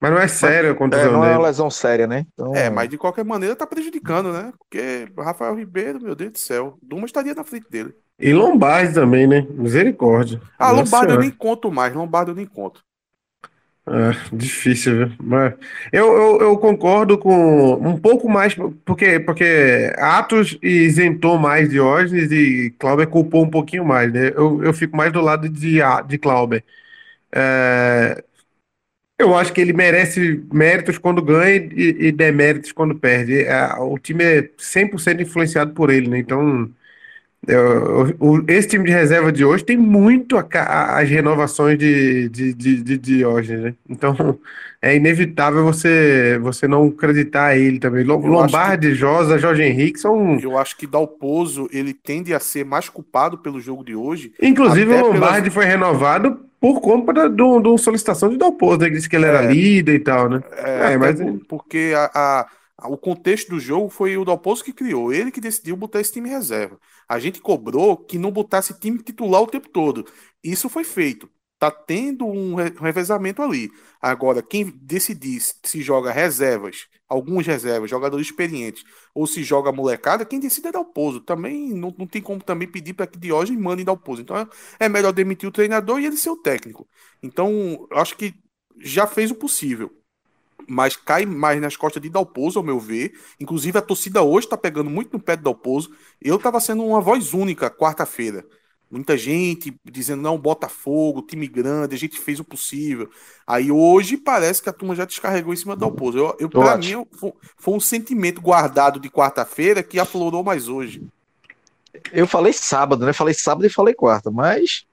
[0.00, 1.38] Mas não é sério a É, contusão não é dele.
[1.38, 2.26] uma lesão séria, né?
[2.32, 4.52] Então, É, mas de qualquer maneira tá prejudicando, né?
[4.58, 7.94] Porque Rafael Ribeiro, meu Deus do céu, Dumas estaria na frente dele.
[8.18, 9.42] E Lombardi também, né?
[9.50, 10.40] Misericórdia.
[10.58, 12.84] Ah, Nossa Lombardo eu nem conto mais, Lombardo eu nem conto.
[13.86, 15.16] É, difícil, viu?
[15.22, 15.54] Mas
[15.92, 18.54] eu, eu, eu concordo com um pouco mais,
[18.84, 24.28] porque, porque Atos isentou mais Diógenes e Clauber culpou um pouquinho mais, né?
[24.34, 26.64] Eu, eu fico mais do lado de, de Clauber.
[27.32, 28.22] É,
[29.18, 33.42] eu acho que ele merece méritos quando ganha e, e deméritos quando perde.
[33.44, 36.18] É, o time é 100% influenciado por ele, né?
[36.18, 36.70] Então,
[37.48, 42.28] eu- o- esse time de reserva de hoje tem muito a ca- as renovações de,
[42.28, 43.74] de, de, de Diógenes, né?
[43.88, 44.14] Então
[44.80, 48.06] é inevitável você, você não acreditar ele também.
[48.06, 50.38] Eu Lombardi, Josa, Jorge Henrique são.
[50.38, 54.32] Eu acho que Dalpozo, ele tende a ser mais culpado pelo jogo de hoje.
[54.42, 58.88] Inclusive, o pelas- Lombardi foi renovado por conta do, do solicitação de Dalpozo, né?
[58.88, 59.52] Que disse que ele era É.
[59.52, 60.42] líder e tal, né?
[60.52, 62.46] É, É, mas- por- porque a, a,
[62.88, 66.28] O contexto do jogo foi o Dalpozo que criou, ele que decidiu botar esse time
[66.28, 66.76] reserva.
[67.08, 70.04] A gente cobrou que não botasse time titular o tempo todo.
[70.42, 71.28] Isso foi feito.
[71.58, 73.70] Tá tendo um revezamento ali.
[74.00, 78.84] Agora, quem decidir se joga reservas, algumas reservas, jogadores experientes,
[79.14, 81.20] ou se joga molecada, quem decide é Dalpozo.
[81.20, 84.20] Também não, não tem como também pedir para que Diógenes mande Dalpozo.
[84.22, 84.46] Então é,
[84.80, 86.86] é melhor demitir o treinador e ele ser o técnico.
[87.22, 88.34] Então, acho que
[88.80, 89.90] já fez o possível
[90.68, 93.12] mas cai mais nas costas de Dalpozo, ao meu ver.
[93.40, 95.90] Inclusive, a torcida hoje está pegando muito no pé de Dalpozo.
[96.20, 98.44] Eu estava sendo uma voz única quarta-feira.
[98.90, 103.10] Muita gente dizendo, não, Botafogo, time grande, a gente fez o possível.
[103.46, 106.18] Aí hoje parece que a turma já descarregou em cima do Dalpozo.
[106.18, 111.02] Eu, eu, para mim, foi, foi um sentimento guardado de quarta-feira que aflorou mais hoje.
[112.12, 113.12] Eu falei sábado, né?
[113.12, 114.86] Falei sábado e falei quarta, mas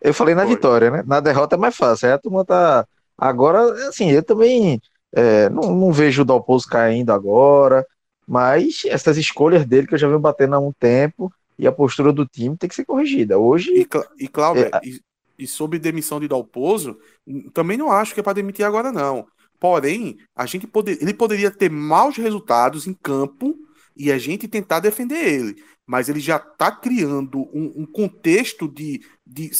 [0.00, 0.54] eu falei na Foi.
[0.54, 1.02] vitória, né?
[1.06, 2.08] Na derrota é mais fácil.
[2.08, 2.86] Aí a turma tá.
[3.16, 4.80] Agora, assim, eu também
[5.14, 7.86] é, não, não, vejo o Dalpozo caindo agora,
[8.26, 12.12] mas essas escolhas dele que eu já venho batendo há um tempo e a postura
[12.12, 13.38] do time tem que ser corrigida.
[13.38, 13.70] Hoje.
[13.72, 13.88] E,
[14.24, 14.80] e Cláudio, é...
[14.84, 15.00] e,
[15.38, 16.98] e sobre demissão de Dalpozo,
[17.52, 19.26] também não acho que é para demitir agora, não.
[19.58, 23.56] Porém, a gente poder, ele poderia ter maus resultados em campo
[23.96, 25.62] e a gente tentar defender ele.
[25.84, 29.50] Mas ele já está criando um, um, contexto de, de.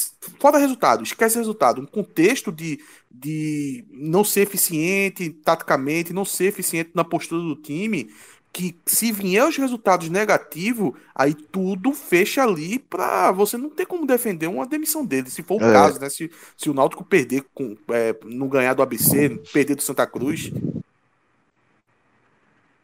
[0.40, 1.82] Fora resultado, esquece resultado.
[1.82, 8.10] Um contexto de, de não ser eficiente taticamente, não ser eficiente na postura do time,
[8.52, 14.06] que se vier os resultados negativos, aí tudo fecha ali para você não ter como
[14.06, 15.72] defender uma demissão dele, se for o é.
[15.72, 16.08] caso, né?
[16.08, 20.50] Se, se o Náutico perder, com, é, não ganhar do ABC, perder do Santa Cruz.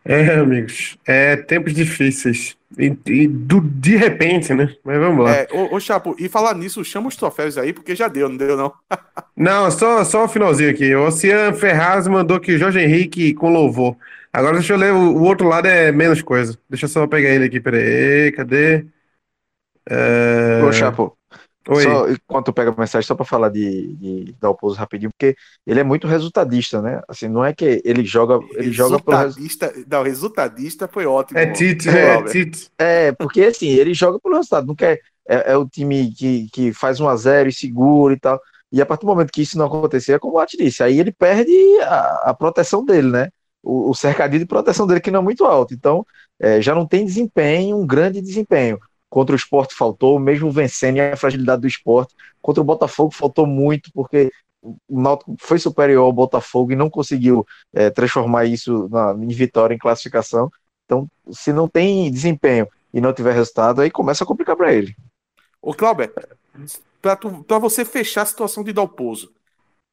[0.05, 2.57] É, amigos, é tempos difíceis.
[2.79, 4.75] E, e do, de repente, né?
[4.85, 5.33] Mas vamos lá.
[5.35, 8.37] É, ô, ô, Chapo, e falar nisso, chama os troféus aí, porque já deu, não
[8.37, 8.73] deu, não?
[9.37, 10.95] não, só, só o finalzinho aqui.
[10.95, 13.97] O Oceano Ferraz mandou que Jorge Henrique com louvor.
[14.33, 16.59] Agora deixa eu ler, o, o, outro lado é menos coisa.
[16.69, 18.85] Deixa eu só pegar ele aqui, peraí, cadê?
[19.89, 20.61] É...
[20.63, 21.17] Ô, Chapo,
[21.69, 21.83] Oi.
[21.83, 25.35] Só, enquanto pega a mensagem, só para falar de, de Dalpozo rapidinho, porque
[25.67, 27.01] ele é muito resultadista, né?
[27.09, 29.73] Assim, não é que ele joga, ele joga pelo resultadista.
[29.91, 31.39] Não, resultadista foi ótimo.
[31.39, 32.69] É Tite, é, é Tite.
[32.79, 36.73] É, porque assim, ele joga pelo resultado, não quer é, é o time que, que
[36.73, 38.41] faz 1 a 0 e segura e tal.
[38.71, 40.99] E a partir do momento que isso não acontecer, é como o Ati disse, aí
[40.99, 41.53] ele perde
[41.83, 43.29] a, a proteção dele, né?
[43.63, 45.73] O, o, cercadinho de proteção dele que não é muito alto.
[45.73, 46.05] Então,
[46.41, 48.79] é, já não tem desempenho, um grande desempenho.
[49.15, 52.17] Contra o esporte faltou, mesmo vencendo a fragilidade do esporte.
[52.43, 57.47] Contra o Botafogo faltou muito, porque o Náutico foi superior ao Botafogo e não conseguiu
[57.73, 60.51] é, transformar isso na, em vitória, em classificação.
[60.85, 64.97] Então, se não tem desempenho e não tiver resultado, aí começa a complicar para ele.
[65.63, 66.13] Ô, Cláudio,
[67.01, 69.33] para você fechar a situação de Dalpozo,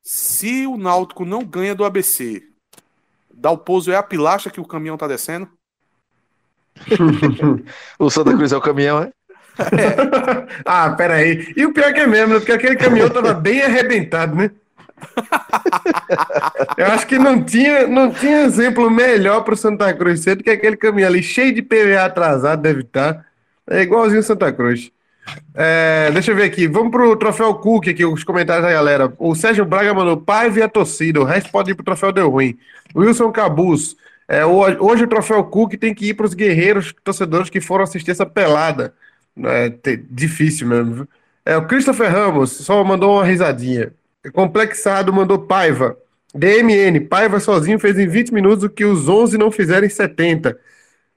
[0.02, 2.42] se o Náutico não ganha do ABC,
[3.32, 5.48] Dalpozo é a pilacha que o caminhão tá descendo?
[8.00, 9.12] o Santa Cruz é o caminhão, né?
[9.60, 10.48] É.
[10.66, 11.54] ah, peraí.
[11.56, 14.52] E o pior que é mesmo, porque aquele caminhão tava bem arrebentado, né?
[16.78, 20.44] Eu acho que não tinha, não tinha exemplo melhor para o Santa Cruz ser do
[20.44, 23.26] que aquele caminhão ali, cheio de PVA atrasado, deve estar.
[23.70, 24.92] É igualzinho Santa Cruz.
[25.54, 26.68] É, deixa eu ver aqui.
[26.68, 29.14] Vamos pro troféu Cook aqui, os comentários da galera.
[29.18, 31.20] O Sérgio Braga mandou pai via torcida.
[31.20, 32.58] O resto pode ir pro troféu deu ruim.
[32.96, 33.96] Wilson Cabuz.
[34.32, 38.12] É, hoje o troféu Cook tem que ir para os guerreiros torcedores que foram assistir
[38.12, 38.94] essa pelada.
[39.44, 39.70] É,
[40.10, 41.06] difícil mesmo.
[41.46, 43.92] É, o Christopher Ramos só mandou uma risadinha.
[44.32, 45.98] Complexado mandou Paiva.
[46.34, 50.58] DMN, Paiva sozinho fez em 20 minutos o que os 11 não fizeram em 70.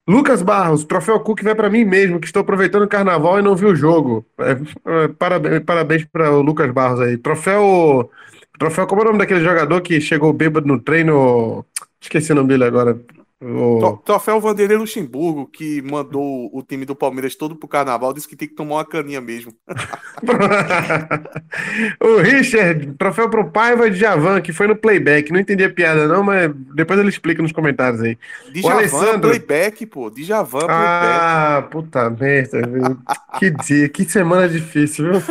[0.08, 3.54] Lucas Barros, troféu Cook vai para mim mesmo, que estou aproveitando o carnaval e não
[3.54, 4.26] vi o jogo.
[4.40, 7.16] É, é parabéns parabéns para o Lucas Barros aí.
[7.16, 8.10] Troféu.
[8.58, 11.64] Troféu, como é o nome daquele jogador que chegou bêbado no treino?
[12.05, 13.02] Esqueci o nome dele agora.
[13.45, 13.99] O...
[13.99, 18.49] Troféu Vanderlei Luxemburgo, que mandou o time do Palmeiras todo pro carnaval, disse que tem
[18.49, 19.53] que tomar uma caninha mesmo.
[22.01, 25.30] o Richard, troféu pro Paiva de Javan, que foi no playback.
[25.30, 28.16] Não entendi a piada, não, mas depois ele explica nos comentários aí.
[28.51, 29.28] De Javan, Alessandro...
[29.28, 30.09] playback, pô.
[30.09, 30.80] De Javan, playback.
[30.80, 32.62] Ah, puta merda.
[33.38, 35.22] que dia, que semana difícil, viu?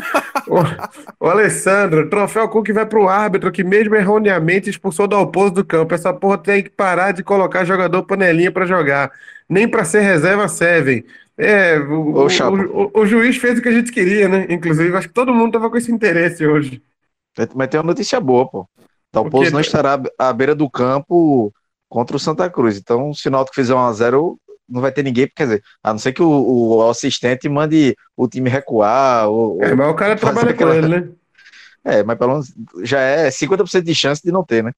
[0.48, 5.66] o, o Alessandro, troféu Cook vai pro árbitro, que mesmo erroneamente expulsou do oposto do
[5.66, 5.96] campo.
[5.96, 9.12] Essa porra tem que parar de colocar jogador panelinha para jogar.
[9.50, 11.04] Nem para ser reserva servem.
[11.38, 14.46] É, o, o, o, o, juiz fez o que a gente queria, né?
[14.50, 16.82] Inclusive, acho que todo mundo tava com esse interesse hoje.
[17.56, 18.70] Mas tem uma notícia boa, pô.
[19.12, 21.54] Talpoz não estará à beira do campo
[21.90, 22.78] contra o Santa Cruz.
[22.78, 24.36] Então, se o Náutico fizer 1x0,
[24.68, 28.28] não vai ter ninguém, quer dizer, a não ser que o, o assistente mande o
[28.28, 29.28] time recuar.
[29.28, 30.72] Ou, é, mas o cara trabalha aquela...
[30.72, 31.10] com ele, né?
[31.86, 34.72] É, mas pelo menos já é 50% de chance de não ter, né?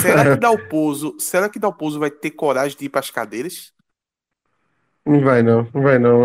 [0.00, 3.72] Será que Dalpozo, será que Dalpozo vai ter coragem de ir para as cadeiras?
[5.06, 6.18] Não vai não, não vai não.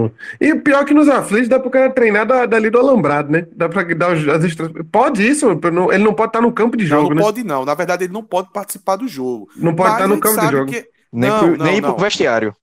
[0.00, 0.12] não...
[0.38, 3.32] E o pior é que nos aflitos dá pro cara treinar da, dali do alambrado,
[3.32, 3.46] né?
[3.52, 4.70] Dá pra dar os, as extras...
[4.92, 7.22] Pode isso, ele não pode estar no campo de jogo, não, não né?
[7.22, 7.64] pode não.
[7.64, 9.48] Na verdade, ele não pode participar do jogo.
[9.56, 10.70] Não pode estar no campo de jogo.
[10.70, 10.86] Que...
[11.10, 11.94] Nem, não, pro, não, nem não.
[11.94, 12.54] pro vestiário.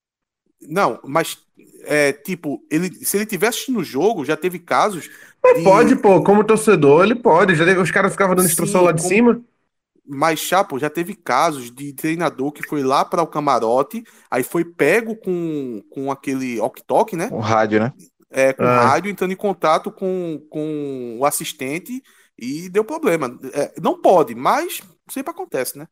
[0.70, 1.40] Não, mas
[1.86, 5.10] é, tipo, ele, se ele tivesse assistindo o jogo, já teve casos.
[5.44, 7.56] Mas de- pode, pô, como torcedor, ele pode.
[7.56, 9.42] Já teve- os caras ficavam dando instrução Sim, lá de como- cima.
[10.08, 14.64] Mas, Chapo, já teve casos de treinador que foi lá para o camarote, aí foi
[14.64, 17.30] pego com, com aquele ok-tok, né?
[17.32, 17.94] O rádio, né?
[18.30, 18.86] É, com Ah.
[18.88, 22.04] rádio, entrando em contato com, com o assistente
[22.38, 23.38] e deu problema.
[23.54, 25.88] É, não pode, mas sempre acontece, né?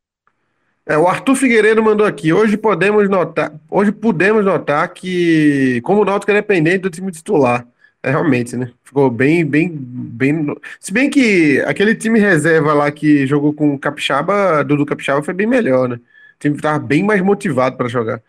[0.86, 2.34] É, o Arthur Figueiredo mandou aqui.
[2.34, 7.66] Hoje podemos notar, hoje pudemos notar que como o Náutico é dependente do time titular.
[8.06, 8.74] É realmente, né?
[8.84, 10.46] Ficou bem, bem, bem.
[10.80, 15.34] Se bem que aquele time reserva lá que jogou com o Capixaba, Dudu Capixaba, foi
[15.34, 15.96] bem melhor, né?
[15.96, 18.22] O time estava bem mais motivado para jogar.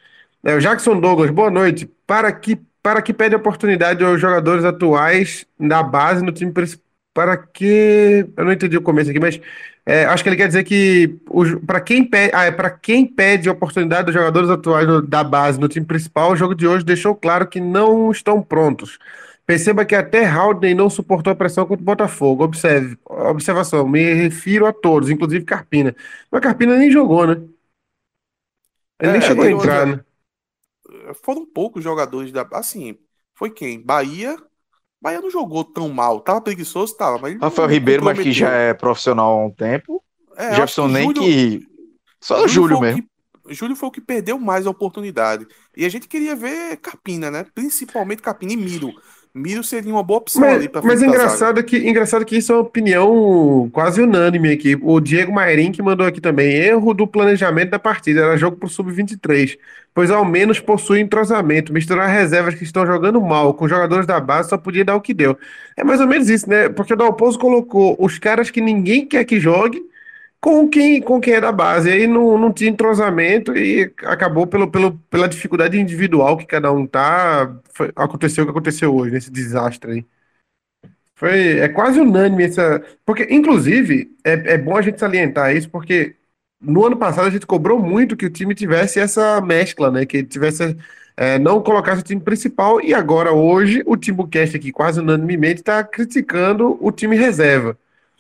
[0.45, 1.87] É, o Jackson Douglas, boa noite.
[2.07, 6.85] Para que, para que pede oportunidade aos jogadores atuais da base no time principal?
[7.13, 8.27] Para que.
[8.37, 9.41] Eu não entendi o começo aqui, mas
[9.87, 11.17] é, acho que ele quer dizer que
[11.67, 12.53] para quem pede, ah, é
[12.83, 16.67] quem pede oportunidade dos jogadores atuais no- da base no time principal, o jogo de
[16.67, 18.99] hoje deixou claro que não estão prontos.
[19.47, 22.45] Perceba que até Haldane não suportou a pressão contra o Botafogo.
[22.45, 25.95] Observe, observação, me refiro a todos, inclusive Carpina.
[26.31, 27.35] Mas Carpina nem jogou, né?
[29.01, 30.01] Ele nem É, chegou a ele- entrar, né?
[31.23, 32.47] Foram poucos jogadores da.
[32.53, 32.97] Assim,
[33.35, 33.81] foi quem?
[33.81, 34.37] Bahia.
[35.03, 36.21] Bahia não jogou tão mal.
[36.21, 40.03] Tava preguiçoso, tava, mas Rafael Ribeiro, mas que já é profissional há um tempo.
[40.37, 41.67] É, eu acho Jefferson nem Júlio- que.
[42.21, 43.03] Só o Júlio foi o mesmo.
[43.03, 45.47] que- Júlio foi o que perdeu mais a oportunidade.
[45.77, 47.45] E a gente queria ver Carpina, né?
[47.55, 48.95] Principalmente Carpina e Miro.
[49.37, 52.55] Miro seria uma boa opção Mas, ali pra mas engraçado que, engraçado que isso é
[52.55, 54.79] uma opinião quase unânime aqui.
[54.81, 56.55] O Diego Mairim que mandou aqui também.
[56.55, 58.21] Erro do planejamento da partida.
[58.21, 59.59] Era jogo pro Sub-23.
[59.93, 61.73] Pois ao menos possui entrosamento.
[61.73, 65.13] Misturar reservas que estão jogando mal com jogadores da base só podia dar o que
[65.13, 65.37] deu.
[65.77, 66.69] É mais ou menos isso, né?
[66.69, 69.83] Porque o Dalpozo colocou os caras que ninguém quer que jogue
[70.45, 71.91] com quem, com quem é da base.
[71.91, 76.87] Aí não, não tinha entrosamento e acabou pelo, pelo, pela dificuldade individual que cada um
[76.87, 77.51] tá.
[77.73, 80.07] Foi- aconteceu o que aconteceu hoje, nesse desastre aí.
[81.15, 82.83] Foi, é quase unânime essa.
[83.07, 86.15] Porque, inclusive, é, é bom a gente salientar isso, porque
[86.61, 90.05] no ano passado a gente cobrou muito que o time tivesse essa mescla, né?
[90.05, 90.77] Que tivesse.
[91.17, 95.83] é, não colocasse o time principal, e agora, hoje, o Timbucast aqui, quase unanimemente, está
[95.83, 97.79] criticando o time reserva.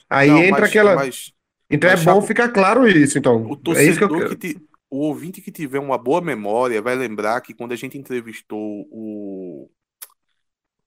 [0.08, 0.94] Aí Não, entra mas- aquela.
[0.94, 1.33] mas
[1.70, 3.42] Então é bom ficar claro isso, então.
[3.50, 4.60] o É isso que eu torcedor que ti-
[4.90, 9.70] o ouvinte que tiver uma boa memória vai lembrar que quando a gente entrevistou o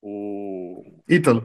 [0.02, 1.42] o, Ítalo.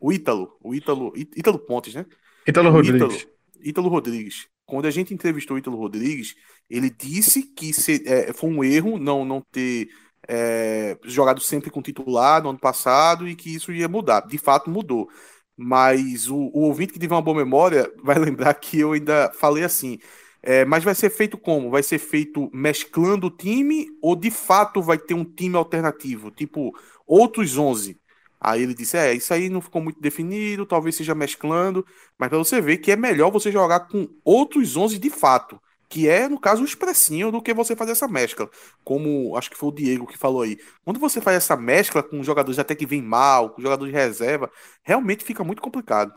[0.00, 2.06] o Ítalo, o Ítalo, Ítalo Pontes, né?
[2.50, 3.16] Ítalo Rodrigues.
[3.16, 3.28] Ítalo,
[3.62, 4.48] Ítalo Rodrigues.
[4.66, 6.34] Quando a gente entrevistou o Ítalo Rodrigues,
[6.70, 9.88] ele disse que se- é, foi um erro não, não ter
[10.28, 14.22] é, jogado sempre com titular no ano passado e que isso ia mudar.
[14.26, 15.08] De fato, mudou.
[15.58, 19.64] Mas o, o ouvinte que tiver uma boa memória vai lembrar que eu ainda falei
[19.64, 19.98] assim.
[20.42, 21.70] é, mas vai ser feito como?
[21.70, 26.30] Vai ser feito mesclando o time ou de fato vai ter um time alternativo?
[26.30, 26.72] Tipo,
[27.06, 28.00] outros 11.
[28.40, 31.84] Aí ele disse: É, isso aí não ficou muito definido, talvez seja mesclando,
[32.18, 36.08] mas para você ver que é melhor você jogar com outros 11 de fato, que
[36.08, 38.48] é, no caso, o expressinho do que você fazer essa mescla.
[38.84, 40.58] Como acho que foi o Diego que falou aí.
[40.84, 44.50] Quando você faz essa mescla com jogadores até que vem mal, com jogadores de reserva,
[44.82, 46.12] realmente fica muito complicado.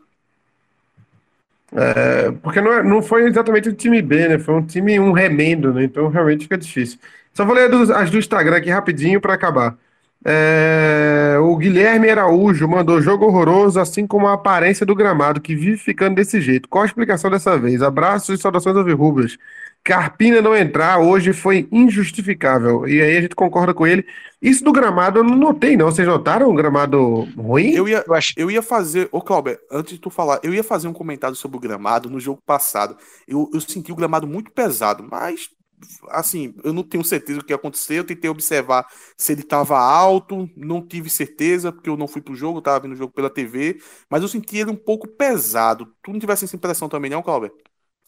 [1.73, 4.39] É, porque não, é- não foi exatamente o time B, né?
[4.39, 5.83] Foi um time, um remendo, né?
[5.85, 6.99] Então realmente fica difícil.
[7.33, 9.77] Só vou ler as do Instagram aqui rapidinho para acabar.
[10.25, 15.77] É, o Guilherme Araújo mandou jogo horroroso, assim como a aparência do gramado, que vive
[15.77, 16.69] ficando desse jeito.
[16.69, 17.81] Qual a explicação dessa vez?
[17.81, 19.37] Abraços e saudações alvirrubras.
[19.83, 22.87] Carpina não entrar hoje foi injustificável.
[22.87, 24.05] E aí a gente concorda com ele.
[24.41, 25.87] Isso do gramado eu não notei, não.
[25.87, 27.71] Vocês notaram o gramado ruim?
[27.71, 28.03] Eu ia,
[28.37, 31.57] Eu ia fazer, ô Cláudio, antes de tu falar, eu ia fazer um comentário sobre
[31.57, 32.95] o gramado no jogo passado.
[33.27, 35.49] Eu, eu senti o gramado muito pesado, mas
[36.09, 37.97] assim, eu não tenho certeza do que aconteceu.
[37.97, 38.85] Eu tentei observar
[39.17, 42.79] se ele estava alto, não tive certeza, porque eu não fui pro jogo, eu tava
[42.81, 43.79] vendo o jogo pela TV,
[44.09, 45.93] mas eu senti ele um pouco pesado.
[46.03, 47.51] Tu não tivesse essa impressão também, não, Cláudio?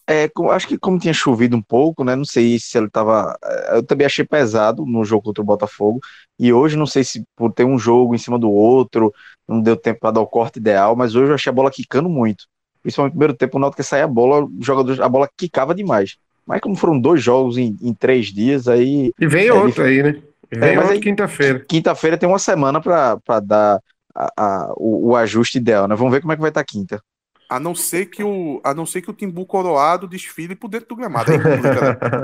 [0.09, 2.13] É, acho que como tinha chovido um pouco, né?
[2.15, 3.37] Não sei se ele tava.
[3.43, 5.99] eh, Eu também achei pesado no jogo contra o Botafogo.
[6.37, 9.13] E hoje, não sei se por ter um jogo em cima do outro,
[9.47, 12.09] não deu tempo para dar o corte ideal, mas hoje eu achei a bola quicando
[12.09, 12.45] muito.
[12.81, 16.17] Principalmente no primeiro tempo, o Náutico saía a bola, o jogador, a bola quicava demais.
[16.45, 20.03] Mas como foram dois jogos em, em três dias, aí E vem É, outro aí,
[20.03, 20.21] né?
[20.51, 21.65] E Vem É, outro quinta-feira.
[21.67, 23.79] quinta-feira tem uma semana para dar
[24.15, 25.95] a- a- o, o ajuste ideal, né?
[25.95, 27.01] Vamos ver como é que vai estar quinta.
[27.53, 30.87] A não ser que o, a não ser que o Timbu coroado desfile por dentro
[30.87, 31.31] do gramado.
[31.31, 31.39] Né?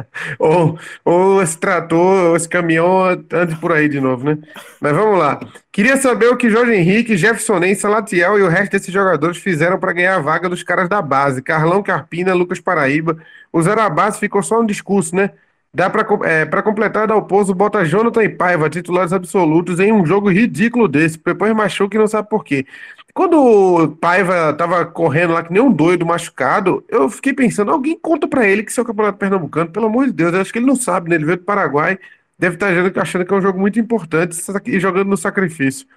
[0.40, 0.76] ou,
[1.06, 4.40] ou esse trator, ou esse caminhão ande por aí de novo, né?
[4.82, 5.40] Mas vamos lá.
[5.72, 9.78] Queria saber o que Jorge Henrique, Jefferson Ney, Salatiel e o resto desses jogadores fizeram
[9.78, 11.44] para ganhar a vaga dos caras da base.
[11.44, 13.16] Carlão Carpina, Lucas Paraíba.
[13.54, 13.62] O
[13.92, 15.30] base ficou só um discurso, né?
[15.72, 19.94] Dá para é, pra completar, dá o pouso, bota Jonathan e Paiva, titulares absolutos, em
[19.94, 21.22] um jogo ridículo desse.
[21.24, 22.66] Depois machuca e não sabe por quê.
[23.14, 27.98] Quando o Paiva tava correndo lá que nem um doido machucado, eu fiquei pensando, alguém
[28.00, 30.54] conta para ele que isso é o Campeonato Pernambucano, pelo amor de Deus, eu acho
[30.54, 31.16] que ele não sabe, né?
[31.16, 32.00] Ele veio do Paraguai,
[32.38, 35.88] deve estar tá achando que é um jogo muito importante e jogando no sacrifício.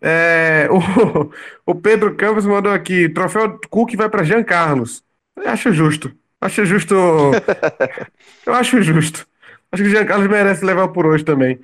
[0.00, 1.30] É, o,
[1.72, 5.02] o, Pedro Campos mandou aqui: troféu Cook vai para Jean Carlos.
[5.36, 6.12] Eu acho justo.
[6.40, 6.94] Acho justo.
[8.44, 9.26] Eu acho justo.
[9.72, 11.58] Acho que o Jean Carlos merece levar por hoje também.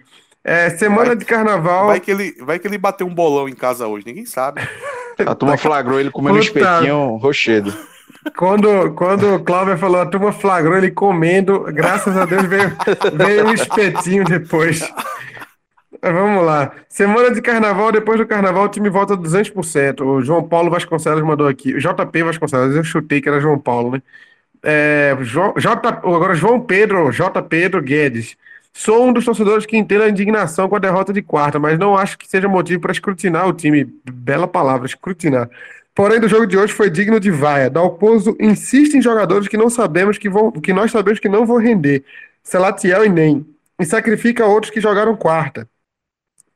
[0.45, 1.87] É, semana vai, de carnaval.
[1.87, 4.61] Vai que, ele, vai que ele bateu um bolão em casa hoje, ninguém sabe.
[5.25, 6.47] A turma flagrou ele comendo Puta.
[6.47, 7.73] espetinho rochedo.
[8.37, 12.73] Quando, quando o Cláudio falou, a turma flagrou ele comendo, graças a Deus veio,
[13.15, 14.81] veio um espetinho depois.
[16.01, 16.73] Vamos lá.
[16.89, 20.01] Semana de carnaval, depois do carnaval o time volta 200%.
[20.01, 21.75] O João Paulo Vasconcelos mandou aqui.
[21.75, 24.03] O JP Vasconcelos, eu chutei que era João Paulo, né?
[24.63, 25.17] É,
[25.57, 27.43] J, agora João Pedro, J.
[27.43, 28.37] Pedro Guedes.
[28.75, 31.97] Sou um dos torcedores que entende a indignação com a derrota de quarta, mas não
[31.97, 33.85] acho que seja motivo para escrutinar o time.
[34.11, 35.49] Bela palavra, escrutinar.
[35.95, 37.69] Porém, do jogo de hoje foi digno de vaia.
[37.69, 41.59] Dalpozo insiste em jogadores que não sabemos que vão, que nós sabemos que não vão
[41.59, 42.03] render.
[42.43, 43.47] Celatiel e Nem.
[43.79, 45.69] E sacrifica outros que jogaram quarta.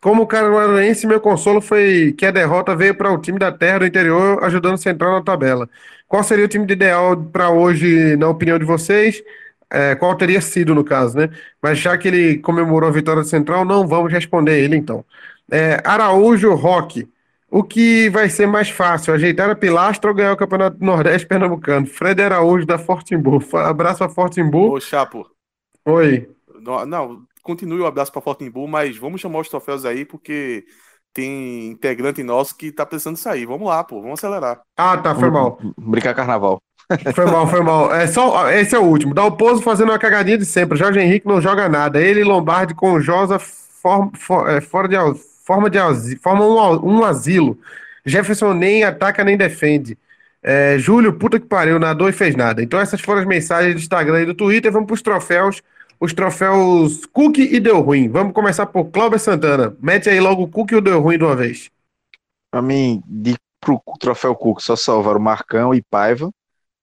[0.00, 3.86] Como canarense, meu consolo foi que a derrota veio para o time da terra do
[3.86, 5.68] interior, ajudando o Central na tabela.
[6.06, 9.22] Qual seria o time ideal para hoje, na opinião de vocês?
[9.70, 11.28] É, qual teria sido, no caso, né?
[11.60, 15.04] Mas já que ele comemorou a vitória do Central, não vamos responder ele, então.
[15.50, 17.08] É, Araújo Roque.
[17.48, 21.86] O que vai ser mais fácil, ajeitar a pilastra ou ganhar o Campeonato Nordeste Pernambucano?
[21.86, 23.40] Fred Araújo, da Fortimbu.
[23.56, 24.72] Abraço a Fortimbu.
[24.72, 25.24] Ô, Chapo.
[25.84, 26.28] Oi.
[26.60, 30.64] Não, não continue o abraço para Fortimbu, mas vamos chamar os troféus aí, porque
[31.12, 33.46] tem integrante nosso que tá precisando sair.
[33.46, 34.60] Vamos lá, pô, vamos acelerar.
[34.76, 35.58] Ah, tá, foi mal.
[35.78, 36.60] Brincar carnaval.
[37.14, 37.92] Foi mal, foi mal.
[37.94, 39.12] É só, esse é o último.
[39.12, 40.78] Dá o pouso fazendo uma cagadinha de sempre.
[40.78, 42.00] Jorge Henrique não joga nada.
[42.00, 44.96] Ele e Lombardi com Josa for, for, é, fora de,
[45.44, 45.78] forma de
[46.18, 47.58] forma um, um asilo.
[48.04, 49.98] Jefferson nem ataca nem defende.
[50.42, 52.62] É, Júlio, puta que pariu, nadou e fez nada.
[52.62, 54.70] Então essas foram as mensagens do Instagram e do Twitter.
[54.70, 55.62] Vamos para os troféus
[55.98, 58.08] os troféus Cook e Deu Ruim.
[58.08, 59.76] Vamos começar por Cláudio Santana.
[59.80, 61.70] Mete aí logo o Cook e o Deu Ruim de uma vez.
[62.50, 66.30] Pra mim, de, pro troféu Cook só salvaram Marcão e Paiva.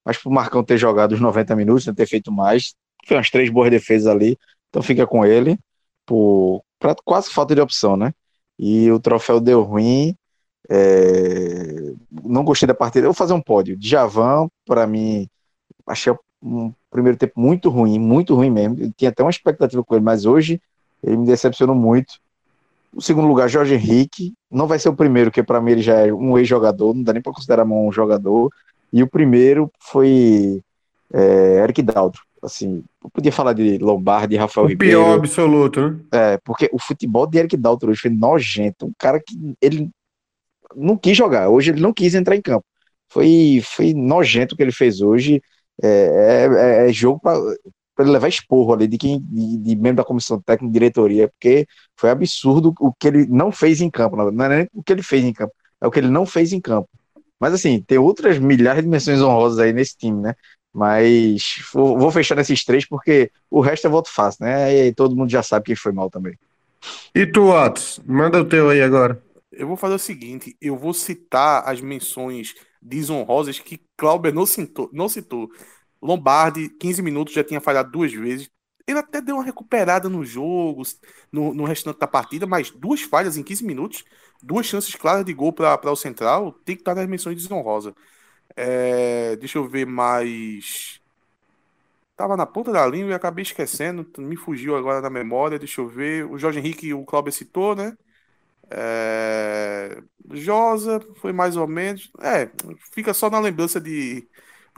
[0.05, 2.75] Mas pro Marcão ter jogado os 90 minutos, não ter feito mais.
[3.05, 4.37] Foi umas três boas defesas ali.
[4.69, 5.57] Então fica com ele.
[6.05, 8.13] Por pra quase falta de opção, né?
[8.59, 10.15] E o troféu deu ruim.
[10.69, 11.93] É...
[12.23, 13.05] Não gostei da partida.
[13.05, 13.77] Eu vou fazer um pódio.
[13.77, 15.27] Djavan, para mim,
[15.87, 18.77] achei um primeiro tempo muito ruim, muito ruim mesmo.
[18.79, 20.61] Eu tinha até uma expectativa com ele, mas hoje
[21.01, 22.19] ele me decepcionou muito.
[22.93, 24.33] O segundo lugar, Jorge Henrique.
[24.51, 27.13] Não vai ser o primeiro, porque para mim ele já é um ex-jogador, não dá
[27.13, 28.51] nem para considerar um jogador.
[28.93, 30.61] E o primeiro foi
[31.11, 32.21] é, Eric Daltro.
[32.43, 34.99] Assim, eu podia falar de Lombardi, Rafael o Ribeiro.
[34.99, 35.99] pior absoluto, né?
[36.11, 38.85] É, porque o futebol de Eric Daltro hoje foi nojento.
[38.85, 39.89] Um cara que ele
[40.75, 41.49] não quis jogar.
[41.49, 42.65] Hoje ele não quis entrar em campo.
[43.09, 45.41] Foi, foi nojento o que ele fez hoje.
[45.81, 47.39] É, é, é jogo para
[47.99, 51.65] ele levar esporro ali de quem de, de, membro da comissão técnica e diretoria, porque
[51.95, 55.01] foi absurdo o que ele não fez em campo, não é nem o que ele
[55.01, 56.89] fez em campo, é o que ele não fez em campo.
[57.39, 60.33] Mas assim, tem outras milhares de menções honrosas aí nesse time, né?
[60.73, 64.87] Mas vou, vou fechar nesses três porque o resto é voto fácil, né?
[64.87, 66.37] E todo mundo já sabe que foi mal também.
[67.13, 67.99] E tu, Atos?
[68.05, 69.21] Manda o teu aí agora.
[69.51, 74.89] Eu vou fazer o seguinte: eu vou citar as menções desonrosas que Clauber não citou,
[74.91, 75.49] não citou.
[76.01, 78.49] Lombardi, 15 minutos, já tinha falhado duas vezes.
[78.87, 80.83] Ele até deu uma recuperada no jogo,
[81.31, 84.03] no, no restante da partida, mas duas falhas em 15 minutos,
[84.41, 87.93] duas chances claras de gol para o Central, tem que estar nas menções desonrosas.
[88.55, 91.01] É, deixa eu ver mais.
[92.15, 95.57] Tava na ponta da língua e acabei esquecendo, me fugiu agora na memória.
[95.57, 96.25] Deixa eu ver.
[96.25, 97.97] O Jorge Henrique, o Cláudio citou, né?
[98.71, 100.01] É...
[100.33, 102.11] Josa foi mais ou menos.
[102.21, 102.51] É,
[102.93, 104.27] fica só na lembrança de,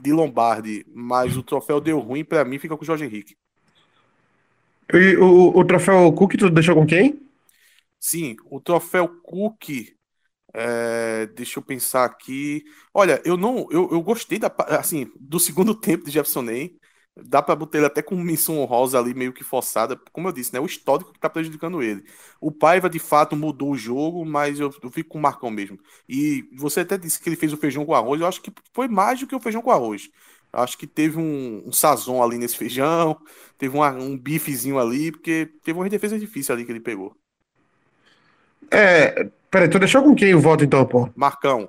[0.02, 3.36] de Lombardi, mas o troféu deu ruim para mim, fica com o Jorge Henrique.
[4.92, 7.18] E o, o troféu Cook tu deixou com quem?
[7.98, 9.94] Sim, o troféu Cook.
[10.54, 12.64] É, deixa eu pensar aqui.
[12.94, 16.78] Olha, eu não, eu, eu gostei da, assim, do segundo tempo de Jefferson Ney.
[17.16, 19.96] dá para botar ele até com menção honrosa ali, meio que forçada.
[20.12, 20.60] Como eu disse, né?
[20.60, 22.04] O histórico que tá prejudicando ele.
[22.40, 25.78] O Paiva, de fato, mudou o jogo, mas eu, eu fico com o Marcão mesmo.
[26.08, 28.20] E você até disse que ele fez o feijão com arroz.
[28.20, 30.10] Eu acho que foi mais do que o feijão com arroz.
[30.56, 33.16] Acho que teve um, um sazon ali nesse feijão,
[33.58, 37.14] teve um, um bifezinho ali, porque teve uma defesa difícil ali que ele pegou.
[38.70, 39.28] É.
[39.50, 41.08] Peraí, tu deixou com quem o voto então, pô?
[41.14, 41.68] Marcão.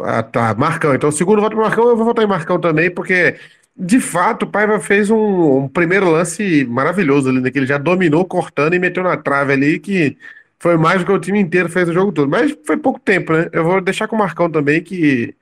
[0.00, 0.54] Ah, tá.
[0.54, 0.94] Marcão.
[0.94, 3.36] Então, segundo voto pro Marcão, eu vou votar em Marcão também, porque
[3.78, 7.50] de fato, o Paiva fez um, um, primeiro lance maravilhoso ali, né?
[7.50, 10.16] Que ele já dominou cortando e meteu na trave ali, que
[10.58, 12.28] foi mais do que o time inteiro fez o jogo todo.
[12.28, 13.48] Mas foi pouco tempo, né?
[13.52, 15.34] Eu vou deixar com o Marcão também, que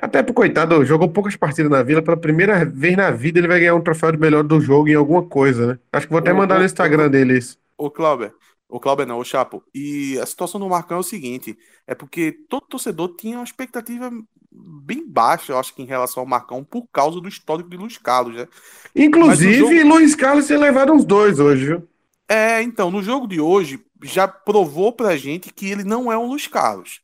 [0.00, 2.00] até pro coitado, jogou poucas partidas na Vila.
[2.00, 4.94] Pela primeira vez na vida, ele vai ganhar um troféu de melhor do jogo em
[4.94, 5.78] alguma coisa, né?
[5.92, 7.58] Acho que vou até mandar no Instagram dele isso.
[7.76, 8.32] Ô, Cláudio,
[8.68, 9.62] o Cláudio não, o Chapo.
[9.74, 14.10] E a situação do Marcão é o seguinte: é porque todo torcedor tinha uma expectativa
[14.50, 17.98] bem baixa, eu acho que em relação ao Marcão, por causa do histórico de Luiz
[17.98, 18.48] Carlos, né?
[18.94, 19.94] Inclusive, jogo...
[19.94, 21.88] Luiz Carlos tem levado uns dois hoje, viu?
[22.28, 26.26] É, então, no jogo de hoje, já provou pra gente que ele não é um
[26.26, 27.00] Luiz Carlos.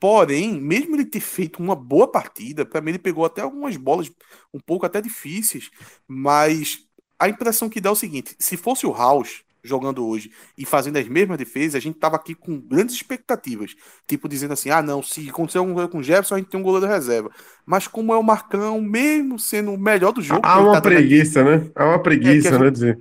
[0.00, 4.10] Porém, mesmo ele ter feito uma boa partida, para mim ele pegou até algumas bolas
[4.52, 5.70] um pouco até difíceis,
[6.06, 6.86] mas
[7.18, 10.96] a impressão que dá é o seguinte: se fosse o House, jogando hoje e fazendo
[10.98, 13.74] as mesmas defesas, a gente tava aqui com grandes expectativas.
[14.06, 16.58] Tipo, dizendo assim: ah, não, se acontecer alguma coisa com o Jefferson, a gente tem
[16.58, 17.30] um goleiro reserva.
[17.66, 20.40] Mas como é o Marcão, mesmo sendo o melhor do jogo.
[20.44, 21.70] Há uma tá preguiça, aqui, né?
[21.74, 22.70] Há uma preguiça, é, né?
[22.70, 23.00] Dizer.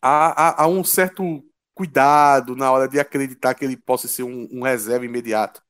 [0.00, 4.48] Há, há, há, um certo cuidado na hora de acreditar que ele possa ser um,
[4.52, 5.62] um reserva imediato.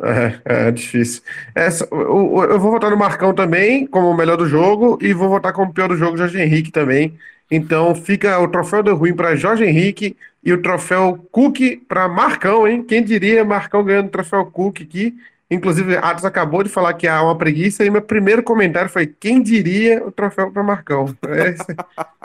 [0.00, 1.22] É, é difícil.
[1.54, 5.28] Essa, eu, eu, vou votar no Marcão também, como o melhor do jogo, e vou
[5.28, 7.16] votar como pior do jogo, Jorge Henrique também.
[7.50, 12.66] Então fica o troféu do ruim para Jorge Henrique e o troféu Cook para Marcão,
[12.66, 12.82] hein?
[12.82, 15.14] Quem diria Marcão ganhando o troféu Cook aqui?
[15.50, 19.42] Inclusive, Atos acabou de falar que há uma preguiça e meu primeiro comentário foi: quem
[19.42, 21.14] diria o troféu para Marcão?
[21.28, 21.66] É isso,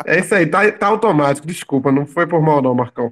[0.05, 3.11] é isso aí, tá, tá, automático, desculpa, não foi por mal, não, Marcão.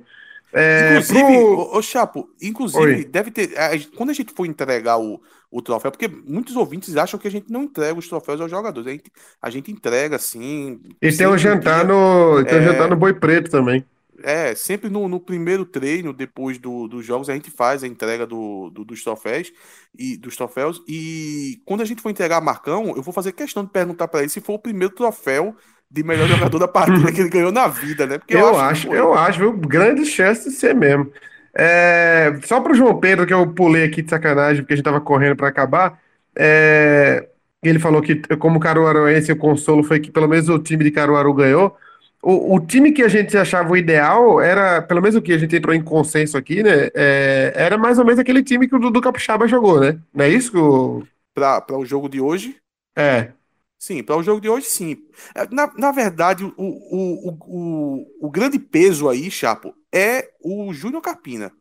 [0.57, 1.77] É, inclusive, pro...
[1.77, 3.03] ô, Chapo, inclusive, Oi.
[3.03, 3.49] deve ter.
[3.97, 7.51] Quando a gente for entregar o, o troféu, porque muitos ouvintes acham que a gente
[7.51, 8.87] não entrega os troféus aos jogadores.
[8.87, 10.79] A gente, a gente entrega, sim.
[11.01, 12.41] E tem um jantar no.
[12.45, 13.85] Tem um é, jantar no Boi Preto também.
[14.23, 18.25] É, sempre no, no primeiro treino, depois do, dos jogos, a gente faz a entrega
[18.25, 19.51] do, do, dos troféus
[19.97, 20.81] e dos troféus.
[20.87, 24.21] E quando a gente for entregar a Marcão, eu vou fazer questão de perguntar para
[24.21, 25.53] ele se foi o primeiro troféu
[25.89, 28.17] de melhor jogador da partida que ele ganhou na vida, né?
[28.17, 29.53] Porque eu, eu acho, eu acho, viu?
[29.53, 31.11] Grande chance de ser mesmo.
[31.57, 34.83] É, só para o João Pedro, que eu pulei aqui de sacanagem, porque a gente
[34.83, 35.99] estava correndo para acabar.
[36.37, 37.29] É,
[37.63, 41.33] ele falou que, como caruaruense, o consolo foi que pelo menos o time de Caruaru
[41.33, 41.75] ganhou.
[42.21, 45.37] O, o, time que a gente achava o ideal era, pelo menos o que a
[45.37, 46.89] gente entrou em consenso aqui, né?
[46.95, 49.99] É, era mais ou menos aquele time que o Dudu Capixaba jogou, né?
[50.13, 50.51] Não é isso?
[50.51, 51.03] Que o...
[51.33, 52.55] Para o jogo de hoje?
[52.97, 53.29] É.
[53.77, 54.97] Sim, para o jogo de hoje, sim.
[55.35, 61.01] É, na, na verdade, o, o, o, o, grande peso aí, Chapo, é o Júnior
[61.01, 61.51] Carpina.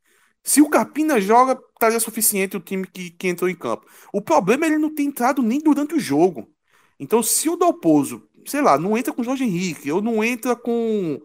[0.42, 3.86] Se o Carpina joga, estaria suficiente o time que, que entrou em campo.
[4.12, 6.48] O problema é ele não ter entrado nem durante o jogo.
[6.98, 10.54] Então, se o Dalpozo, sei lá, não entra com o Jorge Henrique, ou não entra
[10.56, 11.20] com.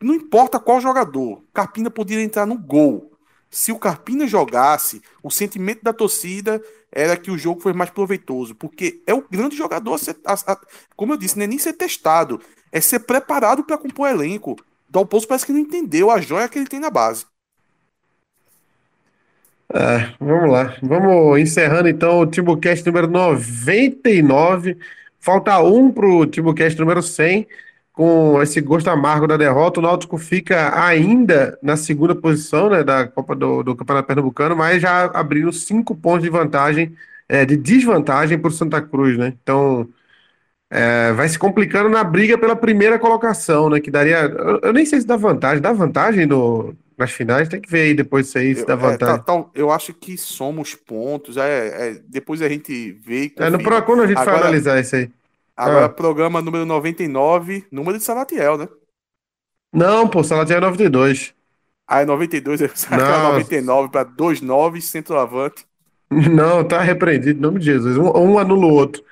[0.00, 3.12] Não importa qual jogador, Carpina poderia entrar no gol.
[3.50, 6.62] Se o Carpina jogasse, o sentimento da torcida
[6.96, 10.32] era que o jogo foi mais proveitoso, porque é o grande jogador, a ser, a,
[10.32, 10.58] a,
[10.96, 12.40] como eu disse, não é nem ser testado,
[12.72, 14.56] é ser preparado para compor elenco.
[14.88, 17.26] Dalpozo parece que não entendeu a joia que ele tem na base.
[19.74, 20.76] É, vamos lá.
[20.82, 24.78] Vamos encerrando então o Timbucast número 99.
[25.20, 27.46] Falta um para o Timbucast número 100.
[27.96, 33.08] Com esse gosto amargo da derrota, o Náutico fica ainda na segunda posição né, da
[33.08, 36.94] Copa do, do Campeonato Pernambucano, mas já abriu cinco pontos de vantagem,
[37.26, 39.34] é, de desvantagem para o Santa Cruz, né?
[39.42, 39.88] Então
[40.68, 43.80] é, vai se complicando na briga pela primeira colocação, né?
[43.80, 44.18] Que daria.
[44.24, 45.62] Eu, eu nem sei se dá vantagem.
[45.62, 47.48] Dá vantagem no, nas finais?
[47.48, 49.14] Tem que ver aí depois isso aí, se dá é, vantagem.
[49.14, 51.36] É, tá, tá, eu acho que somos pontos.
[51.36, 53.32] É, é, depois a gente vê.
[53.38, 55.10] É, no Procon a gente Agora, vai analisar isso aí.
[55.56, 55.88] Agora, ah.
[55.88, 58.68] programa número 99, número de Salatiel, né?
[59.72, 61.34] Não, pô, Salatiel é 92.
[61.88, 65.64] Ah, é 92, é 99 para 29, centroavante.
[66.10, 67.96] Não, tá repreendido, em nome de Jesus.
[67.96, 69.04] Um, um anula o outro.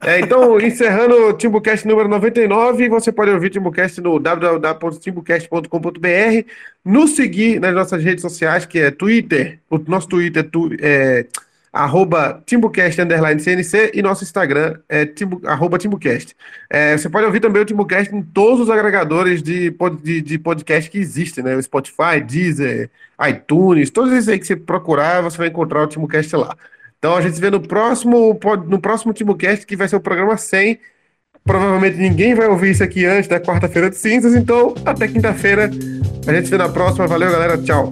[0.00, 6.48] É, então, encerrando o Timbucast número 99, você pode ouvir o Timbucast no www.timbucast.com.br,
[6.84, 10.48] nos seguir nas nossas redes sociais, que é Twitter, o nosso Twitter
[10.80, 11.26] é
[11.72, 16.36] arroba Timbucast underline CNC e nosso Instagram é timbu, arroba Timbucast.
[16.68, 20.90] É, você pode ouvir também o Timbucast em todos os agregadores de, de, de podcast
[20.90, 21.60] que existem, né?
[21.62, 22.90] Spotify, Deezer,
[23.28, 26.54] iTunes, todos esses aí que você procurar, você vai encontrar o Timbucast lá.
[26.98, 28.38] Então a gente se vê no próximo,
[28.68, 30.78] no próximo Timbucast, que vai ser o programa 100,
[31.44, 35.70] Provavelmente ninguém vai ouvir isso aqui antes da quarta-feira de cinzas, então até quinta-feira.
[36.26, 37.06] A gente se vê na próxima.
[37.06, 37.58] Valeu, galera.
[37.58, 37.90] Tchau.